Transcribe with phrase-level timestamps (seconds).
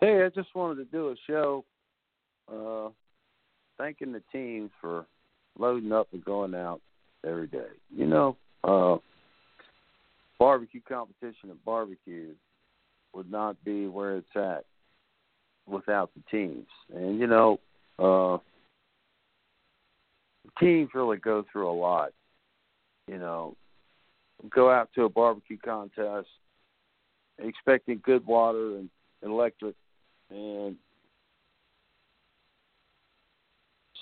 [0.00, 1.64] Hey, I just wanted to do a show
[2.50, 2.88] uh,
[3.76, 5.04] thanking the teams for
[5.58, 6.80] loading up and going out
[7.26, 7.68] every day.
[7.94, 8.96] You know, uh,
[10.38, 12.32] barbecue competition at barbecue
[13.12, 14.64] would not be where it's at
[15.66, 16.68] without the teams.
[16.94, 17.60] And, you know,
[17.98, 18.38] uh,
[20.58, 22.12] teams really go through a lot.
[23.06, 23.54] You know,
[24.48, 26.28] go out to a barbecue contest
[27.38, 28.88] expecting good water and
[29.22, 29.74] electric
[30.30, 30.76] and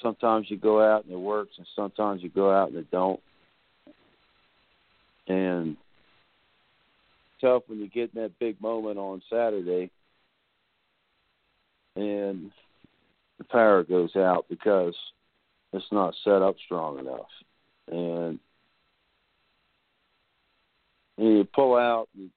[0.02, 3.20] sometimes you go out and it works and sometimes you go out and it don't.
[5.26, 5.76] And
[7.40, 9.90] tough when you get in that big moment on Saturday
[11.96, 12.50] and
[13.38, 14.94] the power goes out because
[15.72, 17.28] it's not set up strong enough.
[17.90, 18.38] And
[21.16, 22.30] you pull out and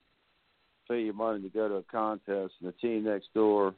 [0.91, 3.73] pay your money to go to a contest, and the team next door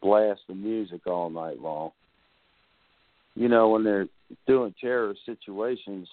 [0.00, 1.90] blasts the music all night long.
[3.34, 4.06] You know, when they're
[4.46, 6.08] doing terrorist situations,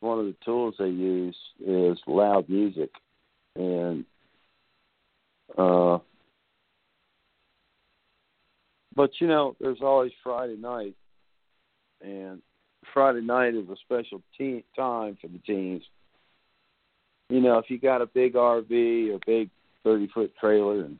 [0.00, 2.90] one of the tools they use is loud music,
[3.54, 4.04] and
[5.58, 5.98] uh,
[8.96, 10.94] but you know, there's always Friday night,
[12.00, 12.40] and
[12.94, 15.82] Friday night is a special team time for the teams.
[17.28, 19.50] You know, if you got a big RV or big
[19.84, 20.98] thirty foot trailer and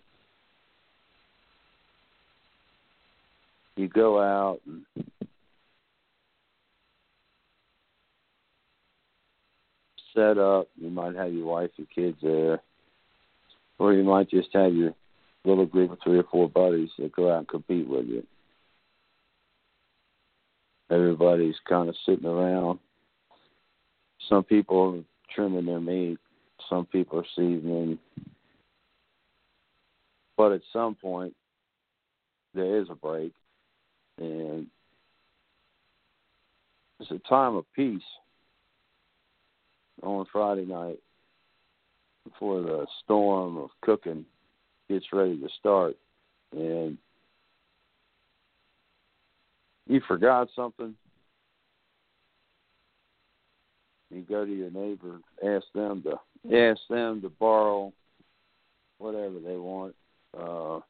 [3.76, 4.82] you go out and
[10.14, 10.68] set up.
[10.76, 12.60] You might have your wife and kids there,
[13.78, 14.94] or you might just have your
[15.44, 18.22] little group of three or four buddies that go out and compete with you.
[20.90, 22.78] Everybody's kind of sitting around.
[24.28, 26.18] Some people are trimming their meat.
[26.68, 27.98] Some people are seasoning
[30.42, 31.32] but at some point,
[32.52, 33.32] there is a break,
[34.18, 34.66] and
[36.98, 38.02] it's a time of peace
[40.02, 40.98] on Friday night
[42.24, 44.24] before the storm of cooking
[44.90, 45.94] gets ready to start.
[46.50, 46.98] And
[49.86, 50.96] you forgot something,
[54.10, 56.18] you go to your neighbor, ask them to
[56.52, 57.92] ask them to borrow
[58.98, 59.94] whatever they want,
[60.38, 60.80] uh,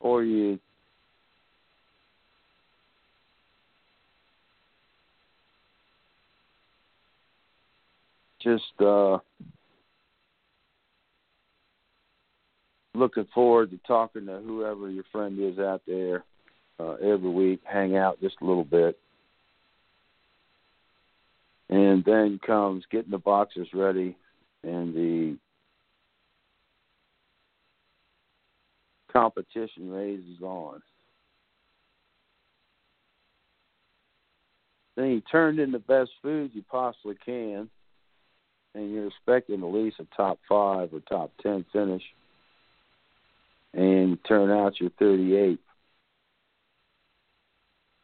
[0.00, 0.58] or you
[8.40, 9.18] just uh,
[12.94, 16.24] looking forward to talking to whoever your friend is out there
[16.80, 18.98] uh, every week, hang out just a little bit.
[21.70, 24.16] And then comes getting the boxes ready
[24.62, 25.36] and the
[29.12, 30.80] competition raises on.
[34.96, 37.70] Then you turned in the best food you possibly can,
[38.74, 42.02] and you're expecting at least a top five or top ten finish,
[43.74, 45.60] and you turn out you're 38.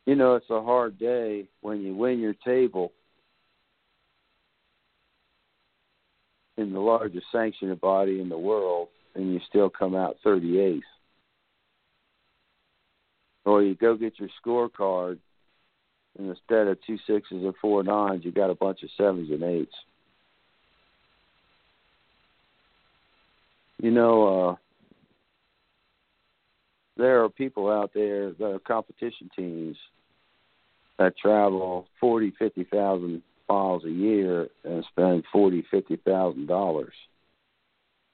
[0.07, 2.93] You know, it's a hard day when you win your table
[6.57, 10.83] in the largest sanctioning body in the world and you still come out 38th
[13.45, 15.19] or you go get your scorecard,
[16.19, 19.43] and instead of two sixes and four nines, you got a bunch of sevens and
[19.43, 19.75] eights.
[23.83, 24.57] You know, uh,
[26.97, 29.77] there are people out there that are competition teams
[30.99, 36.95] that travel forty, fifty thousand miles a year and spend forty, fifty thousand dollars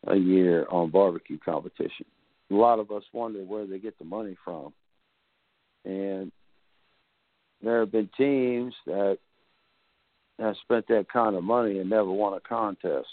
[0.06, 2.06] a year on barbecue competition.
[2.50, 4.72] A lot of us wonder where they get the money from.
[5.84, 6.30] And
[7.62, 9.18] there have been teams that
[10.38, 13.08] have spent that kind of money and never won a contest.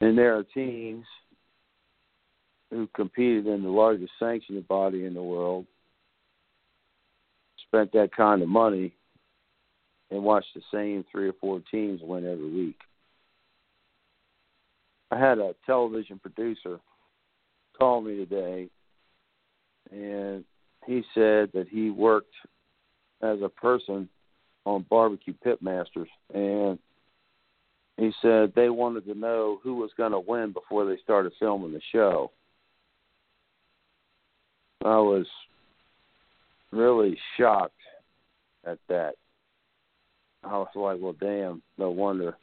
[0.00, 1.04] And there are teams
[2.70, 5.66] who competed in the largest sanctioning body in the world,
[7.68, 8.92] spent that kind of money,
[10.10, 12.78] and watched the same three or four teams win every week.
[15.10, 16.80] I had a television producer
[17.78, 18.68] call me today,
[19.90, 20.44] and
[20.86, 22.34] he said that he worked
[23.22, 24.08] as a person
[24.64, 26.78] on Barbecue Pitmasters, and
[27.96, 31.72] he said they wanted to know who was going to win before they started filming
[31.72, 32.30] the show.
[34.84, 35.26] I was
[36.70, 37.72] really shocked
[38.64, 39.14] at that.
[40.44, 42.36] I was like, well, damn, no wonder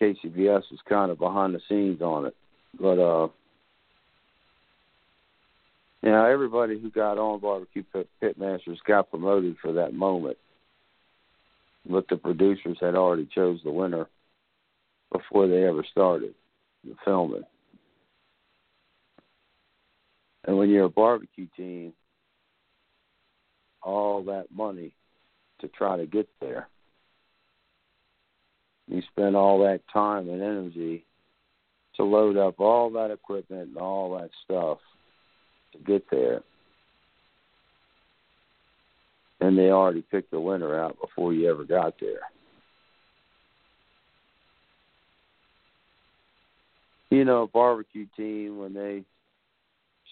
[0.00, 2.36] KCBS is kind of behind the scenes on it.
[2.80, 3.28] But, uh,
[6.10, 10.36] know, everybody who got on Barbecue Pit, Pitmasters got promoted for that moment.
[11.88, 14.06] But the producers had already chose the winner
[15.12, 16.34] before they ever started
[16.84, 17.44] the filming.
[20.44, 21.92] And when you're a barbecue team,
[23.82, 24.94] all that money
[25.60, 26.68] to try to get there.
[28.88, 31.04] You spend all that time and energy
[31.96, 34.78] to load up all that equipment and all that stuff
[35.72, 36.42] to get there.
[39.40, 42.20] And they already picked the winner out before you ever got there.
[47.10, 49.04] You know, barbecue team when they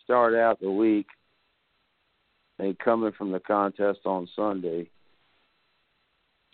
[0.05, 1.07] start out the week,
[2.59, 4.91] they come in from the contest on Sunday.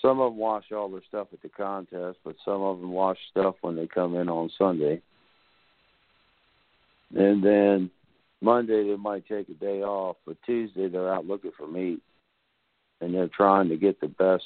[0.00, 3.16] Some of them wash all their stuff at the contest, but some of them wash
[3.30, 5.00] stuff when they come in on Sunday.
[7.16, 7.90] And then
[8.40, 12.00] Monday they might take a day off, but Tuesday they're out looking for meat,
[13.00, 14.44] and they're trying to get the best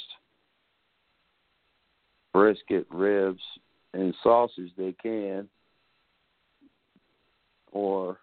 [2.33, 3.43] brisket, ribs,
[3.93, 5.49] and sausage they can,
[7.73, 8.19] or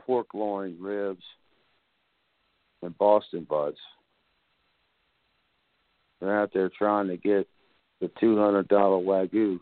[0.00, 1.24] pork loin, ribs,
[2.82, 3.78] and Boston butts.
[6.20, 7.48] They're out there trying to get
[8.00, 9.58] the two hundred dollar wagyu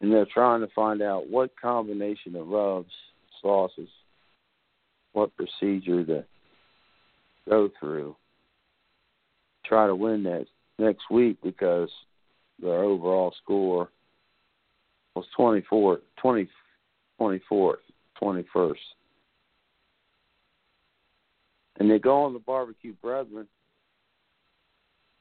[0.00, 2.92] and they're trying to find out what combination of rubs,
[3.42, 3.88] sauces,
[5.12, 6.24] what procedure to
[7.48, 8.16] go through.
[9.64, 10.46] Try to win that
[10.78, 11.90] next week because
[12.60, 13.90] their overall score
[15.14, 16.48] was 24, 20,
[17.20, 17.74] 24th,
[18.22, 18.74] 21st.
[21.78, 23.46] And they go on the barbecue brethren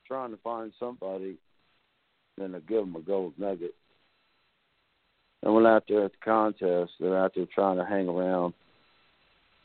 [0.08, 1.38] trying to find somebody,
[2.38, 3.76] then they give them a gold nugget
[5.44, 8.54] and when out there at the contest, they're out there trying to hang around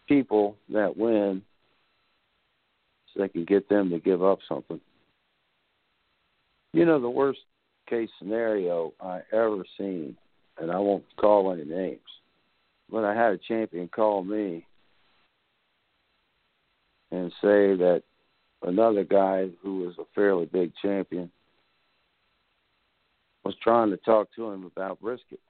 [0.07, 1.43] people that win
[3.13, 4.81] so they can get them to give up something.
[6.73, 7.41] You know, the worst
[7.89, 10.17] case scenario I ever seen,
[10.59, 12.01] and I won't call any names,
[12.91, 14.67] but I had a champion call me
[17.11, 18.03] and say that
[18.63, 21.31] another guy who was a fairly big champion
[23.45, 25.41] was trying to talk to him about brisket.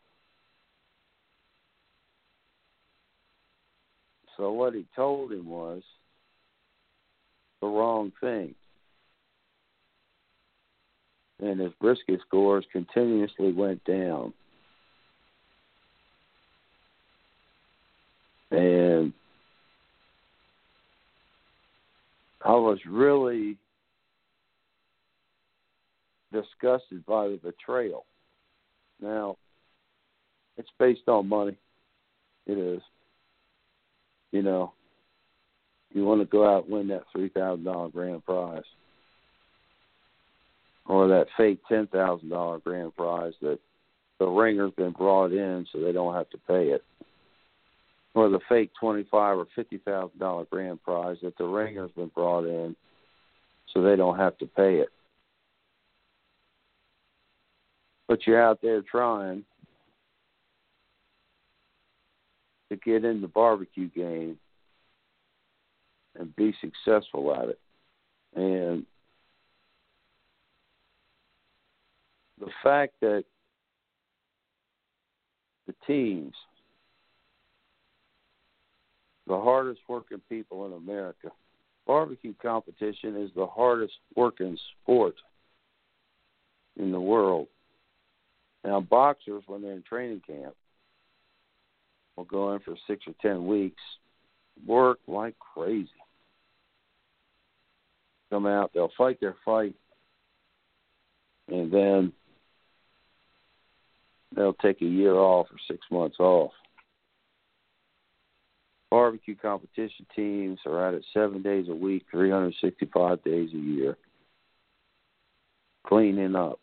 [4.36, 5.82] So what he told him was
[7.60, 8.54] the wrong thing.
[11.40, 14.32] And his brisket scores continuously went down.
[18.50, 19.12] And
[22.44, 23.56] I was really
[26.32, 28.04] disgusted by the betrayal.
[29.00, 29.36] Now,
[30.56, 31.56] it's based on money.
[32.46, 32.82] It is
[34.34, 34.72] you know,
[35.92, 38.64] you want to go out and win that three thousand dollar grand prize,
[40.86, 43.60] or that fake ten thousand dollar grand prize that
[44.18, 46.82] the ringer's been brought in so they don't have to pay it,
[48.14, 52.10] or the fake twenty five or fifty thousand dollar grand prize that the ringer's been
[52.12, 52.74] brought in
[53.72, 54.88] so they don't have to pay it.
[58.08, 59.44] But you're out there trying
[62.70, 64.38] to get in the barbecue game
[66.18, 67.58] and be successful at it.
[68.34, 68.84] And
[72.40, 73.24] the fact that
[75.66, 76.34] the teams,
[79.26, 81.30] the hardest working people in America,
[81.86, 85.14] barbecue competition is the hardest working sport
[86.76, 87.48] in the world.
[88.64, 90.54] Now, boxers, when they're in training camp,
[92.16, 93.82] will go in for six or ten weeks,
[94.66, 95.88] work like crazy.
[98.30, 99.74] Come out, they'll fight their fight,
[101.48, 102.12] and then
[104.34, 106.52] they'll take a year off or six months off.
[108.90, 113.96] Barbecue competition teams are at it seven days a week, 365 days a year.
[115.86, 116.60] Cleaning up,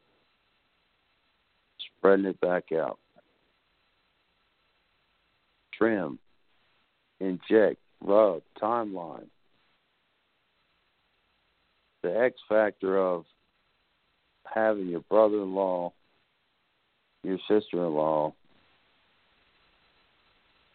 [1.98, 3.00] spreading it back out.
[5.82, 6.20] Trim,
[7.20, 9.26] inject, rub, timeline.
[12.04, 13.26] The X factor of
[14.46, 15.94] having your brother in law,
[17.24, 18.36] your sister in law,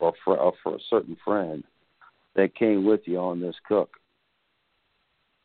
[0.01, 1.63] or for, or for a certain friend
[2.35, 3.91] that came with you on this cook.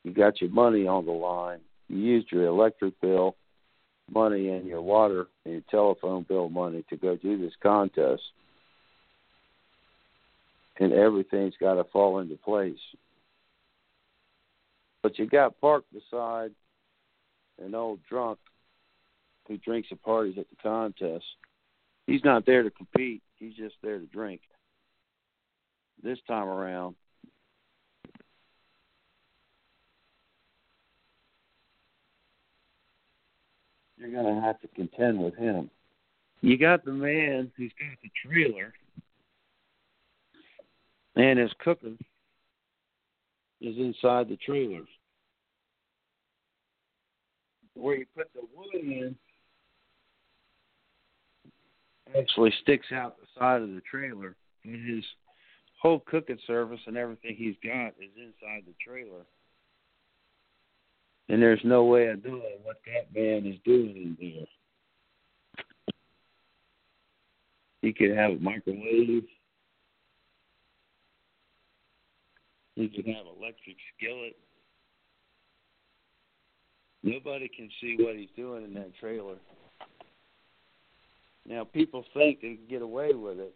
[0.04, 1.60] You got your money on the line.
[1.88, 3.36] You used your electric bill
[4.12, 8.24] money and your water and your telephone bill money to go do this contest.
[10.82, 12.74] And everything's got to fall into place.
[15.04, 16.50] But you got parked beside
[17.64, 18.40] an old drunk
[19.48, 21.24] who drinks at parties at the contest.
[22.08, 23.22] He's not there to compete.
[23.36, 24.42] He's just there to drink.
[26.02, 26.96] This time around,
[33.98, 35.70] you're going to have to contend with him.
[36.42, 38.74] You got the man who's got the trailer,
[41.16, 41.94] and his cooker
[43.60, 44.84] is inside the trailer.
[47.74, 49.16] Where you put the wood in
[52.18, 55.04] actually sticks out the side of the trailer, and his
[55.82, 59.26] whole cooking service and everything he's got is inside the trailer.
[61.30, 64.48] And there's no way of doing what that man is doing in there.
[67.82, 69.24] He could have a microwave.
[72.76, 74.36] He could have electric skillet.
[77.04, 79.36] Nobody can see what he's doing in that trailer.
[81.48, 83.54] Now, people think they can get away with it,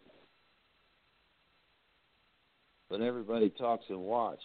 [2.90, 4.40] but everybody talks and watch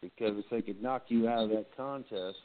[0.00, 2.38] because if they could knock you out of that contest,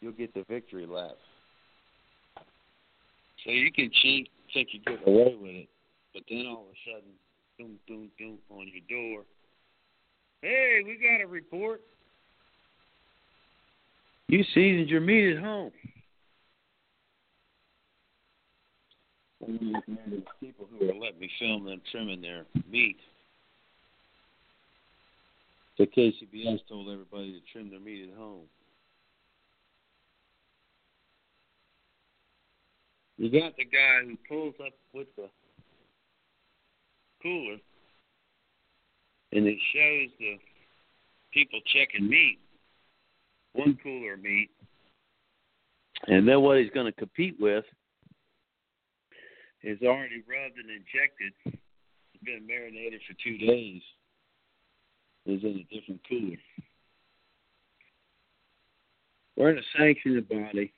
[0.00, 1.16] you'll get the victory lap.
[3.44, 5.68] So you can cheat, think you get away with it,
[6.14, 7.10] but then all of a sudden,
[7.58, 9.24] boom, boom, boom on your door.
[10.40, 11.80] Hey, we got a report.
[14.28, 15.72] You seasoned your meat at home.
[20.40, 22.96] people who are letting me film them trimming their meat.
[25.78, 28.44] The KCBS told everybody to trim their meat at home.
[33.18, 35.28] You got the guy who pulls up with the
[37.22, 37.56] cooler
[39.32, 40.38] and it shows the
[41.32, 42.38] people checking meat,
[43.54, 44.50] one cooler meat,
[46.06, 47.64] and then what he's going to compete with
[49.62, 51.32] is already rubbed and injected.
[52.14, 53.82] It's been marinated for two days.
[55.24, 56.36] Is in a different cooler.
[59.36, 60.72] We're in a sanctioning body.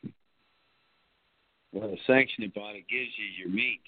[1.72, 3.80] Well, the sanctioning body gives you your meat.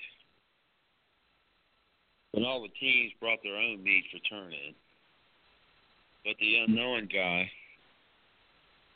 [2.37, 4.75] But all the teams brought their own meat for turn in.
[6.23, 7.51] But the unknown guy,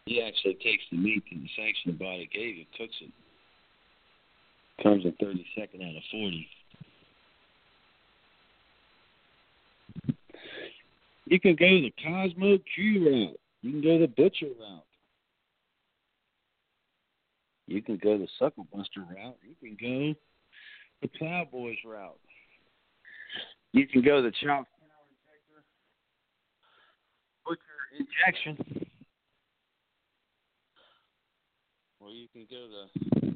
[0.05, 5.13] he actually takes the meat that the sanctioning body gave you, cooks it comes in
[5.13, 6.49] 32nd out of 40.
[11.25, 13.41] You can go the Kosmo Q route.
[13.63, 14.85] You can go the Butcher route.
[17.67, 19.39] You can go the Suckle Buster route.
[19.43, 20.15] You can go
[21.01, 22.19] the Plowboys route.
[23.73, 24.67] You can go the Chop
[27.47, 27.61] Butcher
[27.99, 28.87] injection.
[32.01, 33.31] Or you can go the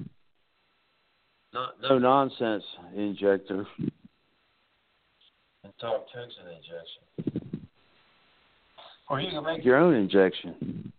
[1.53, 2.64] no, no nonsense
[2.97, 3.64] injector.
[5.62, 7.69] And talk Texan injection.
[9.09, 10.93] Or you can make your own injection.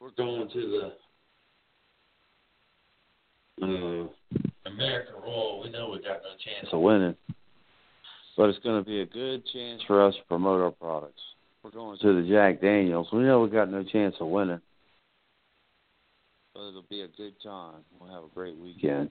[0.00, 0.92] We're going to
[3.60, 4.08] the uh,
[4.66, 5.62] American Royal.
[5.62, 7.16] We know we got no chance of winning,
[8.36, 11.20] but it's going to be a good chance for us to promote our products.
[11.62, 13.08] We're going to the Jack Daniels.
[13.12, 14.60] We know we got no chance of winning.
[16.54, 17.76] But it'll be a good time.
[17.98, 19.10] We'll have a great weekend.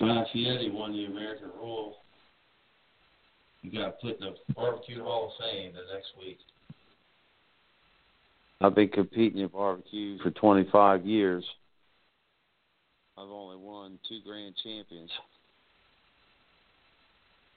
[0.00, 1.96] Guy Fieri won the American Royal.
[3.62, 6.38] You got put in the Barbecue Hall of Fame the next week.
[8.60, 11.44] I've been competing in barbecue for 25 years.
[13.16, 15.10] I've only won two grand champions.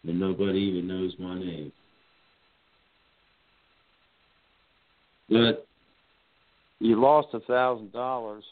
[0.06, 1.72] And nobody even knows my name.
[5.30, 5.68] But
[6.80, 8.44] you lost a thousand dollars.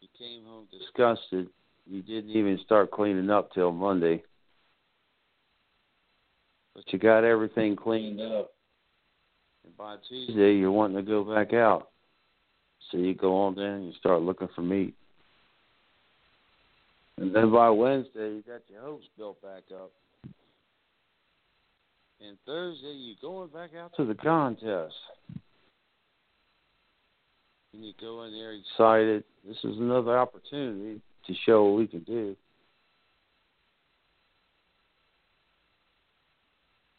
[0.00, 1.48] You came home disgusted.
[1.86, 4.22] You didn't even start cleaning up till Monday.
[6.74, 8.50] But you got everything cleaned up.
[9.64, 11.88] And by Tuesday you're wanting to go back out.
[12.90, 14.94] So you go on down and you start looking for meat.
[17.16, 19.90] And then by Wednesday you got your hopes built back up.
[22.20, 24.94] And Thursday you're going back out to the contest.
[27.72, 29.24] And you go in there excited.
[29.46, 32.36] This is another opportunity to show what we can do.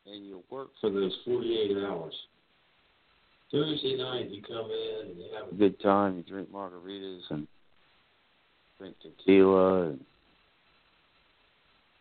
[0.08, 2.14] And you work for those 48 hours.
[3.56, 6.18] Thursday night, you come in and you have a good time.
[6.18, 7.48] You drink margaritas and
[8.78, 10.06] drink tequila, and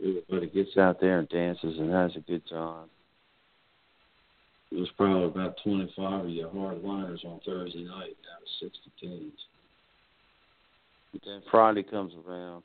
[0.01, 2.89] everybody gets out there and dances and has a good time.
[4.73, 8.17] It was probably about 25 of your hardliners on Thursday night.
[8.25, 9.39] That was 60 teams.
[11.25, 12.65] Then Friday comes around.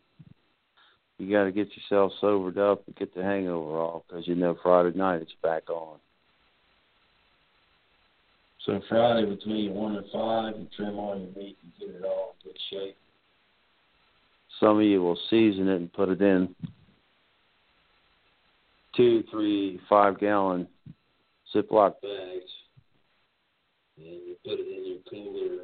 [1.20, 4.58] You got to get yourself sobered up and get the hangover off because you know
[4.64, 6.00] Friday night it's back on.
[8.66, 12.36] So Friday between one and five, you trim all your meat and get it all
[12.44, 12.98] in good shape.
[14.60, 16.54] Some of you will season it and put it in
[18.96, 20.68] two, three, five gallon
[21.56, 22.52] Ziploc bags,
[23.98, 25.64] and you put it in your cooler,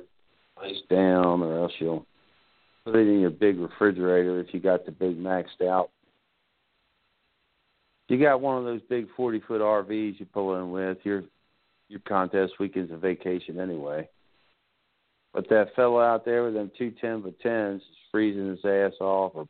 [0.63, 2.05] ice down, or else you'll
[2.85, 5.89] put it in your big refrigerator if you got the big maxed out.
[8.07, 10.99] You got one of those big forty foot RVs you pull in with.
[11.03, 11.23] Your
[11.87, 14.07] your contest weekend's a vacation anyway.
[15.33, 18.93] But that fellow out there with them two ten by tens is freezing his ass
[19.01, 19.47] off or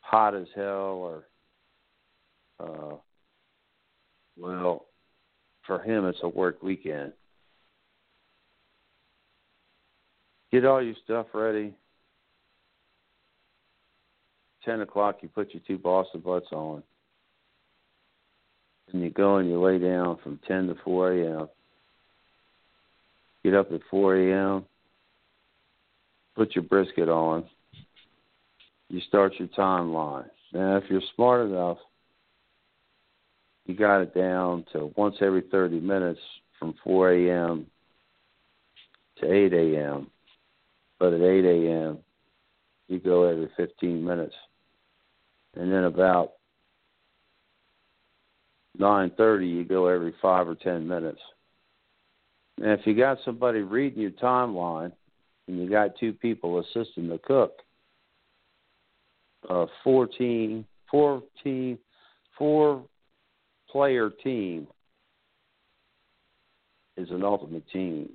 [0.00, 1.24] hot as hell or
[2.60, 2.96] uh
[4.38, 4.86] well
[5.66, 7.12] for him it's a work weekend.
[10.52, 11.74] Get all your stuff ready.
[14.64, 16.82] Ten o'clock you put your two Boston butts on.
[18.92, 21.48] And you go and you lay down from ten to four AM.
[23.42, 24.64] Get up at four AM,
[26.34, 27.44] put your brisket on.
[28.88, 30.28] You start your timeline.
[30.52, 31.78] Now if you're smart enough
[33.66, 36.20] you got it down to once every 30 minutes
[36.58, 37.66] from 4 a.m.
[39.20, 40.10] to 8 a.m.
[40.98, 41.98] But at 8 a.m.,
[42.88, 44.34] you go every 15 minutes.
[45.54, 46.32] And then about
[48.78, 51.20] 9:30, you go every 5 or 10 minutes.
[52.58, 54.92] And if you got somebody reading your timeline
[55.48, 57.60] and you got two people assisting the cook,
[59.48, 61.78] uh, 14, 14,
[62.38, 62.84] four
[63.70, 64.66] player team
[66.96, 68.10] is an ultimate team.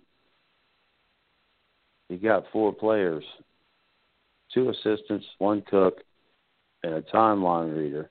[2.09, 3.23] You got four players,
[4.53, 5.99] two assistants, one cook,
[6.83, 8.09] and a timeline reader.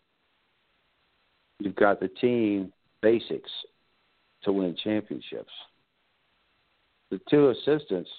[1.61, 3.51] You've got the team basics
[4.45, 5.53] to win championships.
[7.11, 8.11] The two assistants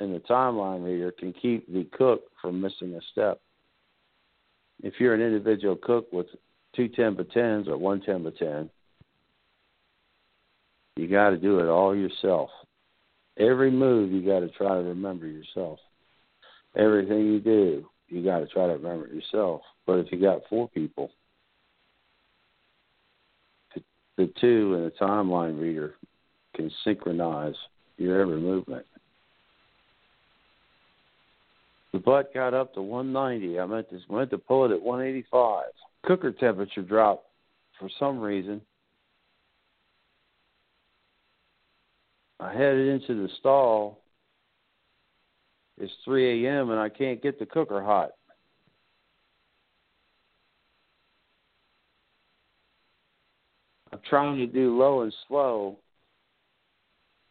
[0.00, 3.40] and the timeline reader can keep the cook from missing a step.
[4.82, 6.26] If you're an individual cook with
[6.74, 8.70] two two ten by tens or one ten by ten.
[10.96, 12.50] You got to do it all yourself.
[13.38, 15.78] Every move you got to try to remember yourself.
[16.76, 19.62] Everything you do, you got to try to remember yourself.
[19.86, 21.10] But if you got four people,
[24.18, 25.94] the two and the timeline reader
[26.54, 27.54] can synchronize
[27.96, 28.84] your every movement.
[31.92, 33.58] The butt got up to 190.
[33.58, 35.64] I meant to meant to pull it at 185
[36.04, 37.26] cooker temperature dropped
[37.78, 38.60] for some reason.
[42.40, 44.00] I headed into the stall.
[45.80, 46.70] It's 3 a.m.
[46.70, 48.10] and I can't get the cooker hot.
[54.08, 55.78] Trying to do low and slow,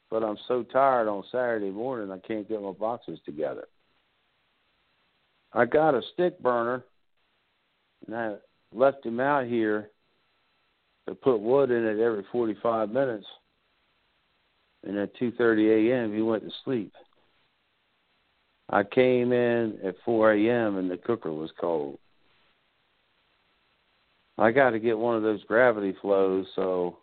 [0.10, 3.66] but I'm so tired on Saturday morning I can't get my boxes together.
[5.54, 6.84] I got a stick burner,
[8.06, 8.36] and I
[8.74, 9.90] left him out here
[11.08, 13.26] to put wood in it every 45 minutes.
[14.86, 16.14] And at 2:30 a.m.
[16.14, 16.94] he went to sleep.
[18.70, 20.78] I came in at 4 a.m.
[20.78, 22.00] and the cooker was cold.
[24.38, 26.98] I got to get one of those gravity flows so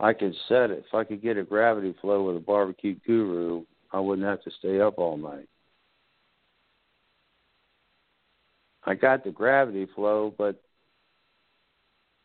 [0.00, 0.84] I could set it.
[0.86, 4.50] If I could get a gravity flow with a barbecue guru, I wouldn't have to
[4.58, 5.48] stay up all night.
[8.84, 10.60] I got the gravity flow, but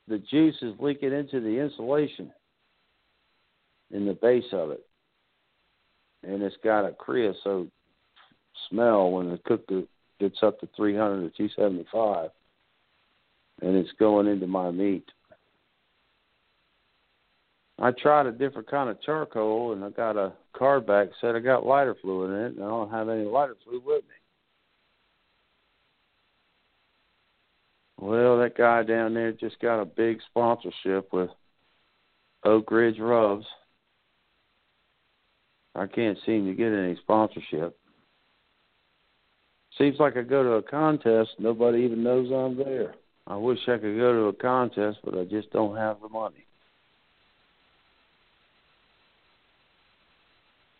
[0.07, 2.31] the juice is leaking into the insulation
[3.91, 4.85] in the base of it.
[6.23, 7.69] And it's got a creosote
[8.69, 9.83] smell when the cooker
[10.19, 12.31] gets up to 300 or 275
[13.61, 15.09] and it's going into my meat.
[17.81, 21.39] I tried a different kind of charcoal and I got a card back said I
[21.39, 24.15] got lighter fluid in it and I don't have any lighter fluid with me.
[28.01, 31.29] Well, that guy down there just got a big sponsorship with
[32.43, 33.45] Oak Ridge Rubs.
[35.75, 37.77] I can't seem to get any sponsorship.
[39.77, 42.95] Seems like I go to a contest, nobody even knows I'm there.
[43.29, 46.45] I wish I could go to a contest, but I just don't have the money.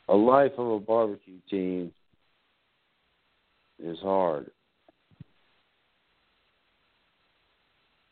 [0.08, 1.92] A life of a barbecue team
[3.78, 4.50] is hard.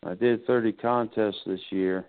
[0.06, 2.06] I did 30 contests this year.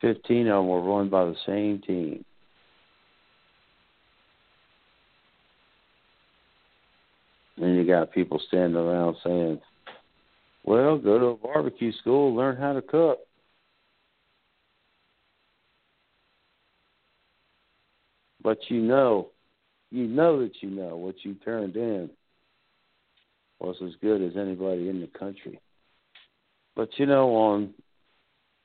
[0.00, 2.24] 15 of them were run by the same team.
[7.58, 9.60] And you got people standing around saying,
[10.64, 13.18] well, go to a barbecue school, learn how to cook.
[18.42, 19.30] But you know,
[19.90, 22.10] you know that you know what you turned in
[23.58, 25.60] was as good as anybody in the country.
[26.74, 27.74] But you know, on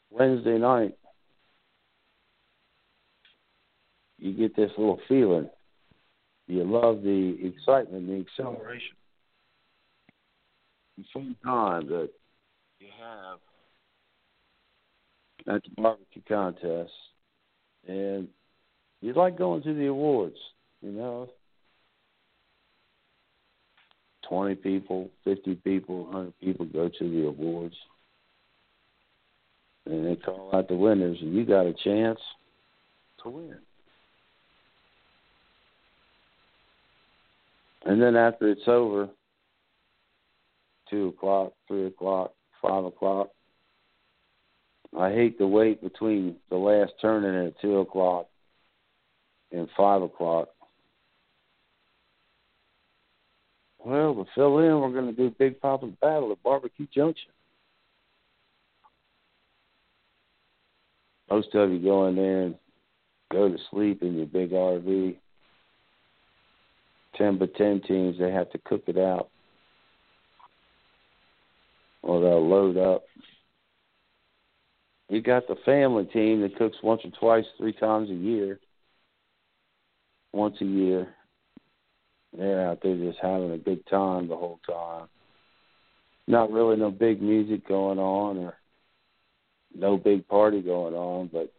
[0.10, 0.96] Wednesday night,
[4.18, 5.50] you get this little feeling.
[6.48, 8.96] You love the excitement, the acceleration,
[10.98, 12.10] the fun time that
[12.80, 13.40] you have
[15.56, 16.92] at the barbecue contest,
[17.88, 18.28] and
[19.02, 20.38] you like going to the awards.
[20.82, 21.30] You know,
[24.28, 27.76] twenty people, fifty people, hundred people go to the awards
[29.86, 32.20] and they call out the winners, and you got a chance
[33.24, 33.58] to win.
[37.86, 39.10] And then after it's over,
[40.96, 43.30] two o'clock, three o'clock, five o'clock.
[44.98, 48.28] I hate the wait between the last turning at two o'clock
[49.52, 50.48] and five o'clock.
[53.84, 57.32] Well, to fill in, we're going to do Big Papa's Battle at Barbecue Junction.
[61.30, 62.56] most of you go in there and
[63.32, 65.16] go to sleep in your big RV.
[67.18, 69.30] Ten by ten teams, they have to cook it out,
[72.06, 73.04] or they'll load up.
[75.10, 78.60] You got the family team that cooks once or twice, three times a year.
[80.32, 81.08] Once a year,
[82.38, 85.08] they're out there just having a good time the whole time.
[86.28, 88.56] Not really no big music going on or
[89.76, 91.52] no big party going on, but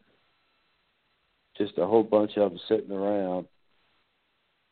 [1.56, 3.46] just a whole bunch of them sitting around.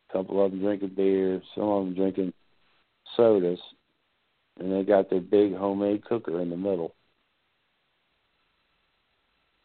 [0.09, 2.33] A couple of them drinking beer, some of them drinking
[3.17, 3.61] sodas,
[4.59, 6.95] and they got their big homemade cooker in the middle.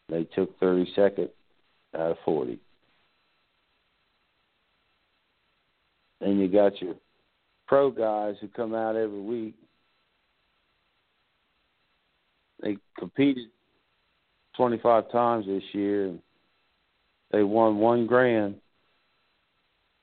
[0.10, 1.30] They took 30 seconds
[1.96, 2.60] out of 40.
[6.20, 6.96] Then you got your
[7.68, 9.56] pro guys who come out every week.
[12.62, 13.48] They competed
[14.58, 16.08] 25 times this year.
[16.08, 16.20] And
[17.32, 18.56] they won one grand,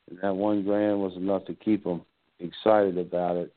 [0.09, 2.03] and that one grand was enough to keep them
[2.39, 3.53] excited about it.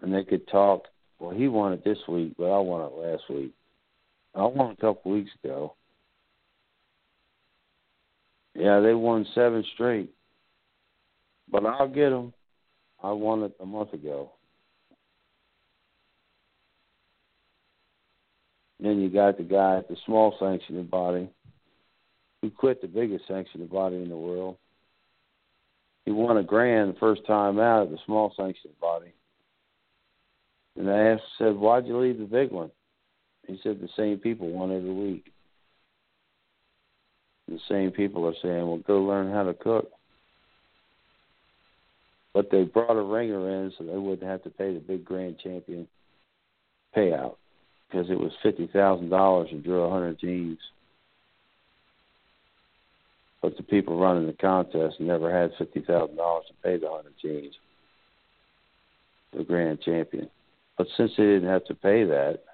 [0.00, 0.86] And they could talk.
[1.18, 3.52] Well, he won it this week, but I won it last week.
[4.34, 5.74] I won a couple weeks ago.
[8.54, 10.10] Yeah, they won seven straight,
[11.50, 12.32] but I'll get them.
[13.02, 14.32] I won it a month ago.
[18.80, 21.28] Then you got the guy at the small sanctioning body
[22.42, 24.56] who quit the biggest sanctioning body in the world.
[26.04, 29.12] He won a grand the first time out at the small sanctioning body.
[30.78, 32.70] And I asked, said, why'd you leave the big one?
[33.46, 35.24] He said, the same people won every week.
[37.48, 39.90] The same people are saying, well, go learn how to cook.
[42.32, 45.38] But they brought a ringer in so they wouldn't have to pay the big grand
[45.42, 45.88] champion
[46.96, 47.36] payout
[47.90, 50.58] because it was fifty thousand dollars and drew a hundred teams.
[53.42, 57.14] But the people running the contest never had fifty thousand dollars to pay the hundred
[57.20, 57.54] teams,
[59.36, 60.28] the grand champion.
[60.78, 62.44] But since they didn't have to pay that,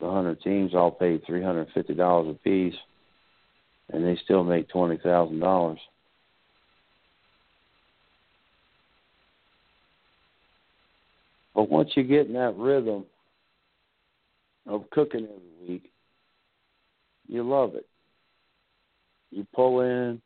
[0.00, 2.74] the hundred teams all paid three hundred and fifty dollars a piece,
[3.92, 5.78] and they still make twenty thousand dollars.
[11.54, 13.04] But once you get in that rhythm
[14.66, 15.92] of cooking every week,
[17.28, 17.86] you love it.
[19.30, 20.20] You pull in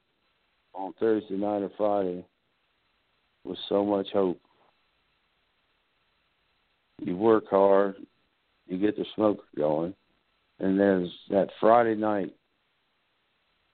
[0.75, 2.25] on Thursday night or Friday
[3.45, 4.41] with so much hope.
[7.01, 7.97] You work hard,
[8.67, 9.95] you get the smoke going,
[10.59, 12.35] and there's that Friday night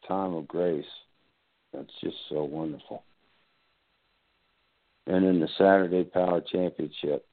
[0.06, 0.84] time of grace.
[1.72, 3.02] That's just so wonderful.
[5.06, 7.26] And then the Saturday Power Championship,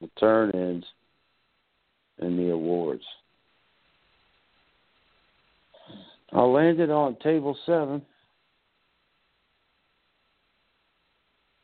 [0.00, 0.84] the turn ins,
[2.18, 3.04] and the awards.
[6.32, 8.02] I landed on table seven.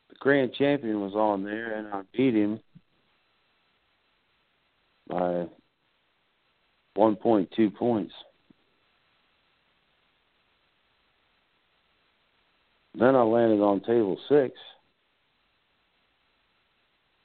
[0.09, 2.59] The grand champion was on there, and I beat him
[5.13, 5.45] by
[6.97, 8.13] 1.2 points.
[12.95, 14.53] Then I landed on table six,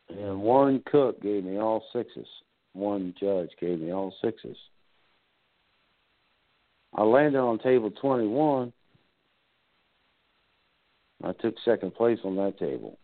[0.09, 2.27] and one cook gave me all sixes.
[2.72, 4.57] One judge gave me all sixes.
[6.94, 8.72] I landed on table 21.
[11.22, 12.98] I took second place on that table.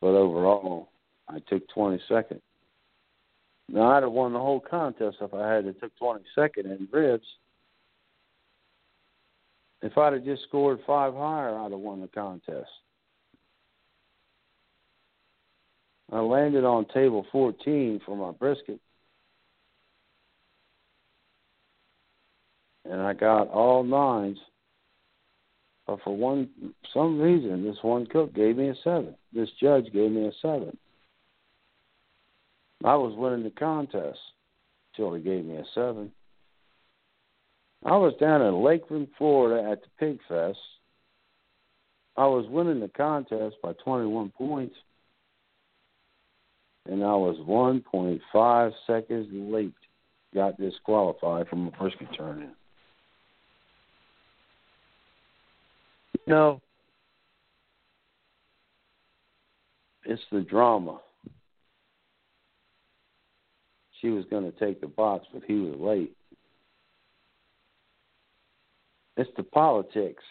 [0.00, 0.90] But overall,
[1.28, 2.40] I took 22nd.
[3.72, 7.26] Now, I'd have won the whole contest if I had it took 22nd in ribs.
[9.80, 12.68] If I'd have just scored five higher, I'd have won the contest.
[16.12, 18.80] I landed on table 14 for my brisket.
[22.84, 24.38] And I got all nines.
[25.86, 26.48] But for one
[26.92, 29.14] some reason this one cook gave me a seven.
[29.32, 30.76] This judge gave me a seven.
[32.84, 34.18] I was winning the contest
[34.96, 36.10] till he gave me a seven.
[37.84, 40.58] I was down in Lakeland, Florida at the Pig Fest.
[42.16, 44.74] I was winning the contest by 21 points,
[46.86, 49.74] and I was 1.5 seconds late.
[50.34, 52.52] Got disqualified from the first turn in.
[56.26, 56.60] No.
[60.04, 61.00] it's the drama.
[64.00, 66.12] She was going to take the box, but he was late.
[69.16, 70.22] It's the politics.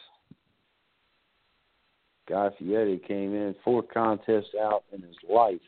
[2.28, 5.60] Guy Fieri came in four contests out in his life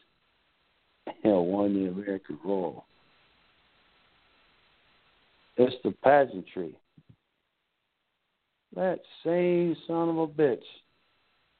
[1.24, 2.86] and won the American Royal.
[5.58, 6.76] It's the pageantry.
[8.76, 10.64] That same son of a bitch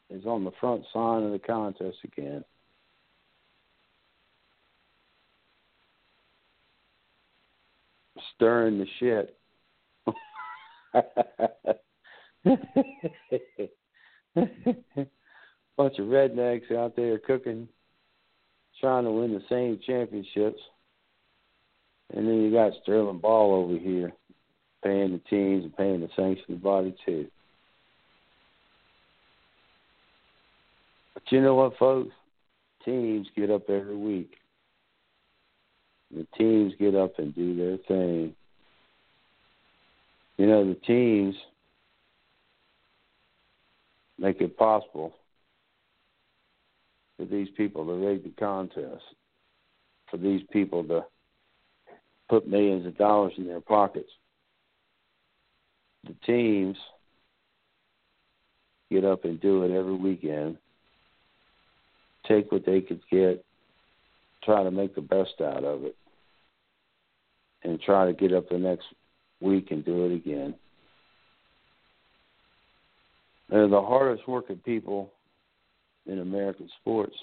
[0.10, 2.44] is on the front sign of the contest again.
[8.42, 9.38] Stirring the shit.
[15.78, 17.68] Bunch of rednecks out there cooking,
[18.80, 20.60] trying to win the same championships.
[22.16, 24.12] And then you got Sterling Ball over here
[24.84, 27.28] paying the teams and paying the sanctioned body too.
[31.14, 32.16] But you know what, folks?
[32.86, 34.32] Teams get up every week.
[36.14, 38.36] The teams get up and do their thing.
[40.38, 41.36] You know, the teams
[44.18, 45.14] make it possible
[47.18, 49.04] for these people to rig the contest,
[50.10, 51.06] for these people to
[52.30, 54.10] put millions of dollars in their pockets
[56.06, 56.78] the teams
[58.90, 60.58] get up and do it every weekend,
[62.28, 63.44] take what they could get,
[64.44, 65.96] try to make the best out of it,
[67.64, 68.86] and try to get up the next
[69.40, 70.56] week and do it again.
[73.50, 75.12] They're the hardest working people
[76.06, 77.16] in American sports.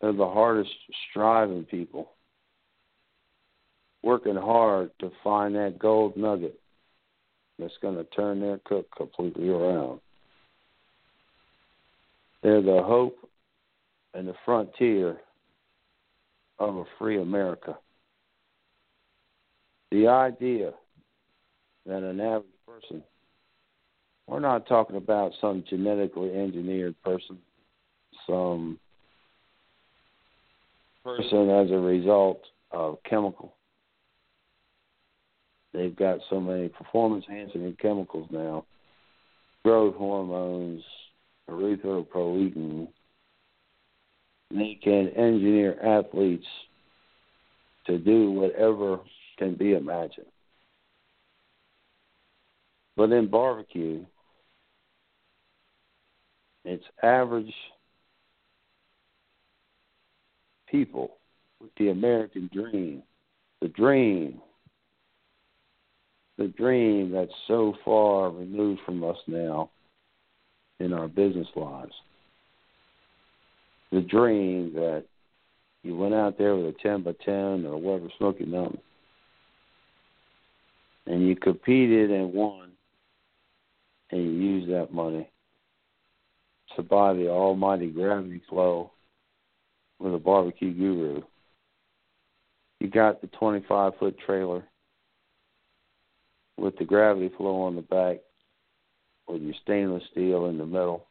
[0.00, 0.70] They're the hardest
[1.10, 2.10] striving people
[4.02, 6.58] working hard to find that gold nugget
[7.58, 10.00] that's going to turn their cook completely around.
[12.42, 13.16] They're the hope
[14.14, 15.18] and the frontier
[16.58, 17.76] of a free America.
[19.92, 20.72] The idea
[21.84, 23.02] that an average person,
[24.26, 27.36] we're not talking about some genetically engineered person,
[28.26, 28.80] some
[31.04, 33.54] person as a result of chemical.
[35.74, 38.64] They've got so many performance enhancing chemicals now,
[39.62, 40.82] growth hormones,
[41.50, 42.88] erythropoietin,
[44.52, 46.46] they can engineer athletes
[47.86, 48.98] to do whatever
[49.38, 50.26] can be imagined.
[52.96, 54.04] But in barbecue,
[56.64, 57.52] it's average
[60.70, 61.16] people
[61.60, 63.02] with the American dream,
[63.60, 64.40] the dream,
[66.38, 69.70] the dream that's so far removed from us now
[70.80, 71.92] in our business lives.
[73.90, 75.04] The dream that
[75.82, 78.80] you went out there with a 10 by 10 or whatever Smokey Mountain
[81.12, 82.70] and you competed and won
[84.10, 85.30] and you used that money
[86.74, 88.90] to buy the almighty gravity flow
[89.98, 91.20] with a barbecue guru.
[92.80, 94.64] You got the 25 foot trailer
[96.56, 98.16] with the gravity flow on the back,
[99.28, 101.04] with your stainless steel in the middle,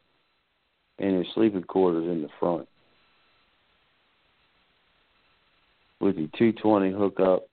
[0.98, 2.68] and your sleeping quarters in the front.
[6.00, 7.46] With your 220 hookup,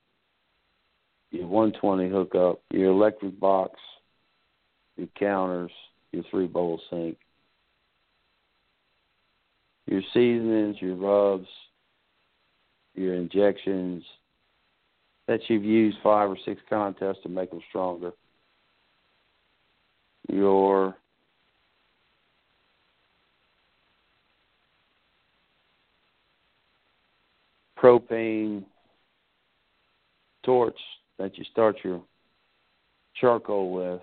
[1.31, 3.79] your 120 hookup, your electric box,
[4.97, 5.71] your counters,
[6.13, 7.19] your three bowl sink,
[9.87, 11.49] your seasonings, your rubs,
[12.95, 14.03] your injections
[15.27, 18.13] that you've used five or six contests to make them stronger.
[20.31, 20.97] Your
[27.79, 28.65] propane
[30.43, 30.79] torch
[31.19, 32.03] that you start your
[33.21, 34.01] charcoal with.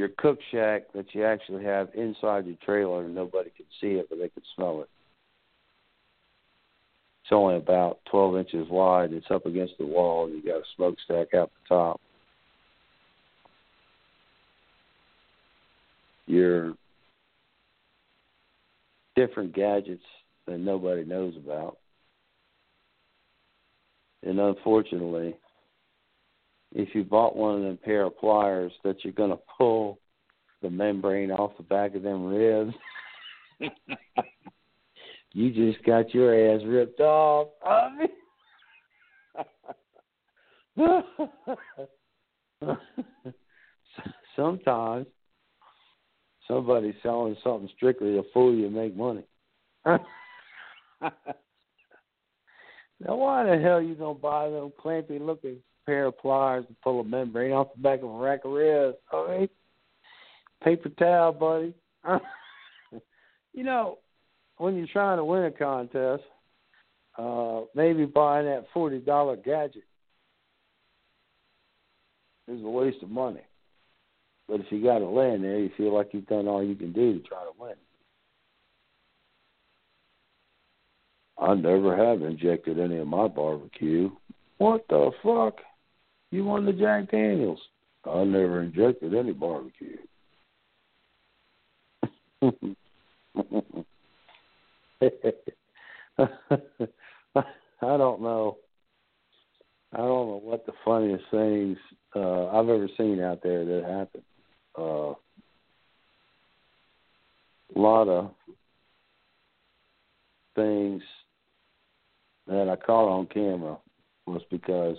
[0.00, 4.06] your cook shack that you actually have inside your trailer and nobody can see it,
[4.08, 4.88] but they can smell it.
[7.22, 9.12] It's only about 12 inches wide.
[9.12, 12.00] It's up against the wall, you got a smokestack out the top.
[16.26, 16.72] Your
[19.16, 20.02] different gadgets
[20.46, 21.76] that nobody knows about.
[24.22, 25.34] And unfortunately,
[26.72, 29.98] if you bought one of them pair of pliers that you're going to pull
[30.62, 32.74] the membrane off the back of them ribs,
[35.32, 37.48] you just got your ass ripped off.
[44.36, 45.06] Sometimes
[46.46, 49.24] somebody's selling something strictly to fool you and make money.
[53.00, 57.00] now, why the hell you gonna buy them clampy looking pair of pliers to pull
[57.00, 58.96] a membrane off the back of a rack of ribs.
[59.12, 59.50] All right,
[60.62, 61.74] paper towel, buddy.
[63.54, 63.98] you know,
[64.58, 66.22] when you're trying to win a contest,
[67.18, 69.84] uh, maybe buying that forty dollar gadget
[72.48, 73.42] is a waste of money.
[74.48, 76.92] But if you got to land there, you feel like you've done all you can
[76.92, 77.74] do to try to win.
[81.40, 84.10] I never have injected any of my barbecue.
[84.58, 85.54] What the fuck?
[86.30, 87.60] You won the Jack Daniels.
[88.04, 89.96] I never injected any barbecue.
[97.82, 98.58] I don't know.
[99.92, 101.78] I don't know what the funniest things
[102.14, 104.24] uh, I've ever seen out there that happened.
[104.78, 105.14] Uh,
[107.74, 108.30] a lot of
[110.54, 111.02] things
[112.50, 113.78] that I caught on camera
[114.26, 114.96] was because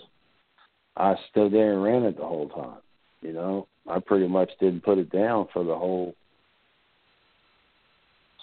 [0.96, 2.80] I stood there and ran it the whole time.
[3.20, 6.14] You know, I pretty much didn't put it down for the whole.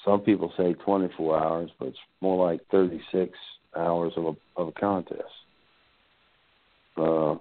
[0.06, 3.38] Some people say 24 hours, but it's more like 36
[3.76, 5.24] hours of a of a contest.
[6.96, 7.36] Uh,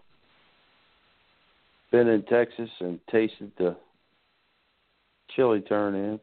[1.90, 3.76] been in Texas and tasted the
[5.35, 6.20] chili turn in.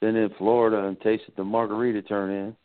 [0.00, 2.56] Been in Florida and tasted the margarita turn in.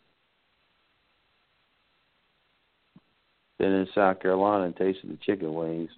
[3.63, 5.89] Been in South Carolina and tasted the chicken wings.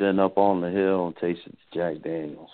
[0.00, 2.50] Been up on the hill and tasted the Jack Daniels.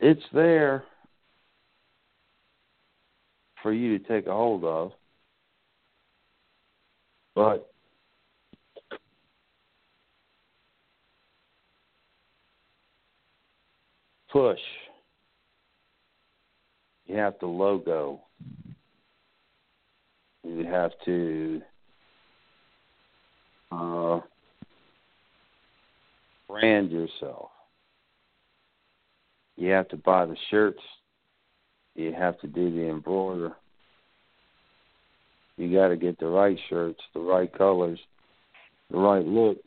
[0.00, 0.84] It's there
[3.62, 4.92] for you to take a hold of,
[7.34, 7.73] but
[14.34, 14.58] push.
[17.06, 18.20] You have to logo.
[20.42, 21.62] You have to
[23.70, 24.20] uh,
[26.48, 27.50] brand yourself.
[29.56, 30.82] You have to buy the shirts.
[31.94, 33.52] You have to do the embroider.
[35.56, 38.00] You got to get the right shirts, the right colors,
[38.90, 39.58] the right look.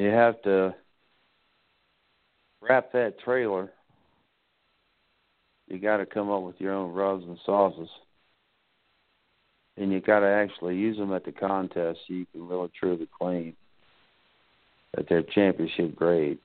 [0.00, 0.74] You have to
[2.62, 3.70] wrap that trailer.
[5.68, 7.90] You got to come up with your own rubs and sauces.
[9.76, 13.10] And you got to actually use them at the contest so you can really truly
[13.20, 13.54] claim
[14.96, 16.38] that they're championship grade.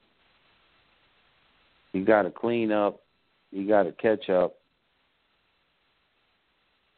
[1.94, 3.04] You got to clean up.
[3.54, 4.56] You got to catch up.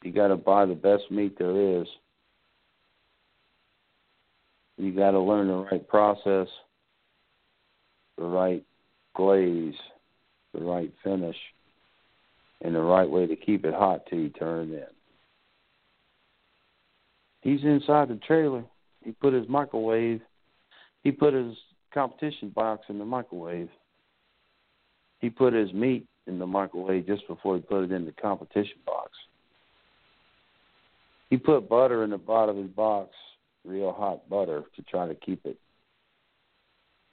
[0.02, 1.88] You got to buy the best meat there is.
[4.78, 6.48] You got to learn the right process,
[8.18, 8.64] the right
[9.16, 9.74] glaze,
[10.54, 11.38] the right finish,
[12.62, 14.86] and the right way to keep it hot till you turn it in.
[17.42, 18.64] He's inside the trailer.
[19.04, 20.22] He put his microwave,
[21.04, 21.56] he put his
[21.94, 23.70] competition box in the microwave.
[25.20, 28.78] He put his meat in the microwave just before he put it in the competition
[28.86, 29.12] box.
[31.30, 33.12] He put butter in the bottom of his box,
[33.66, 35.58] real hot butter, to try to keep it.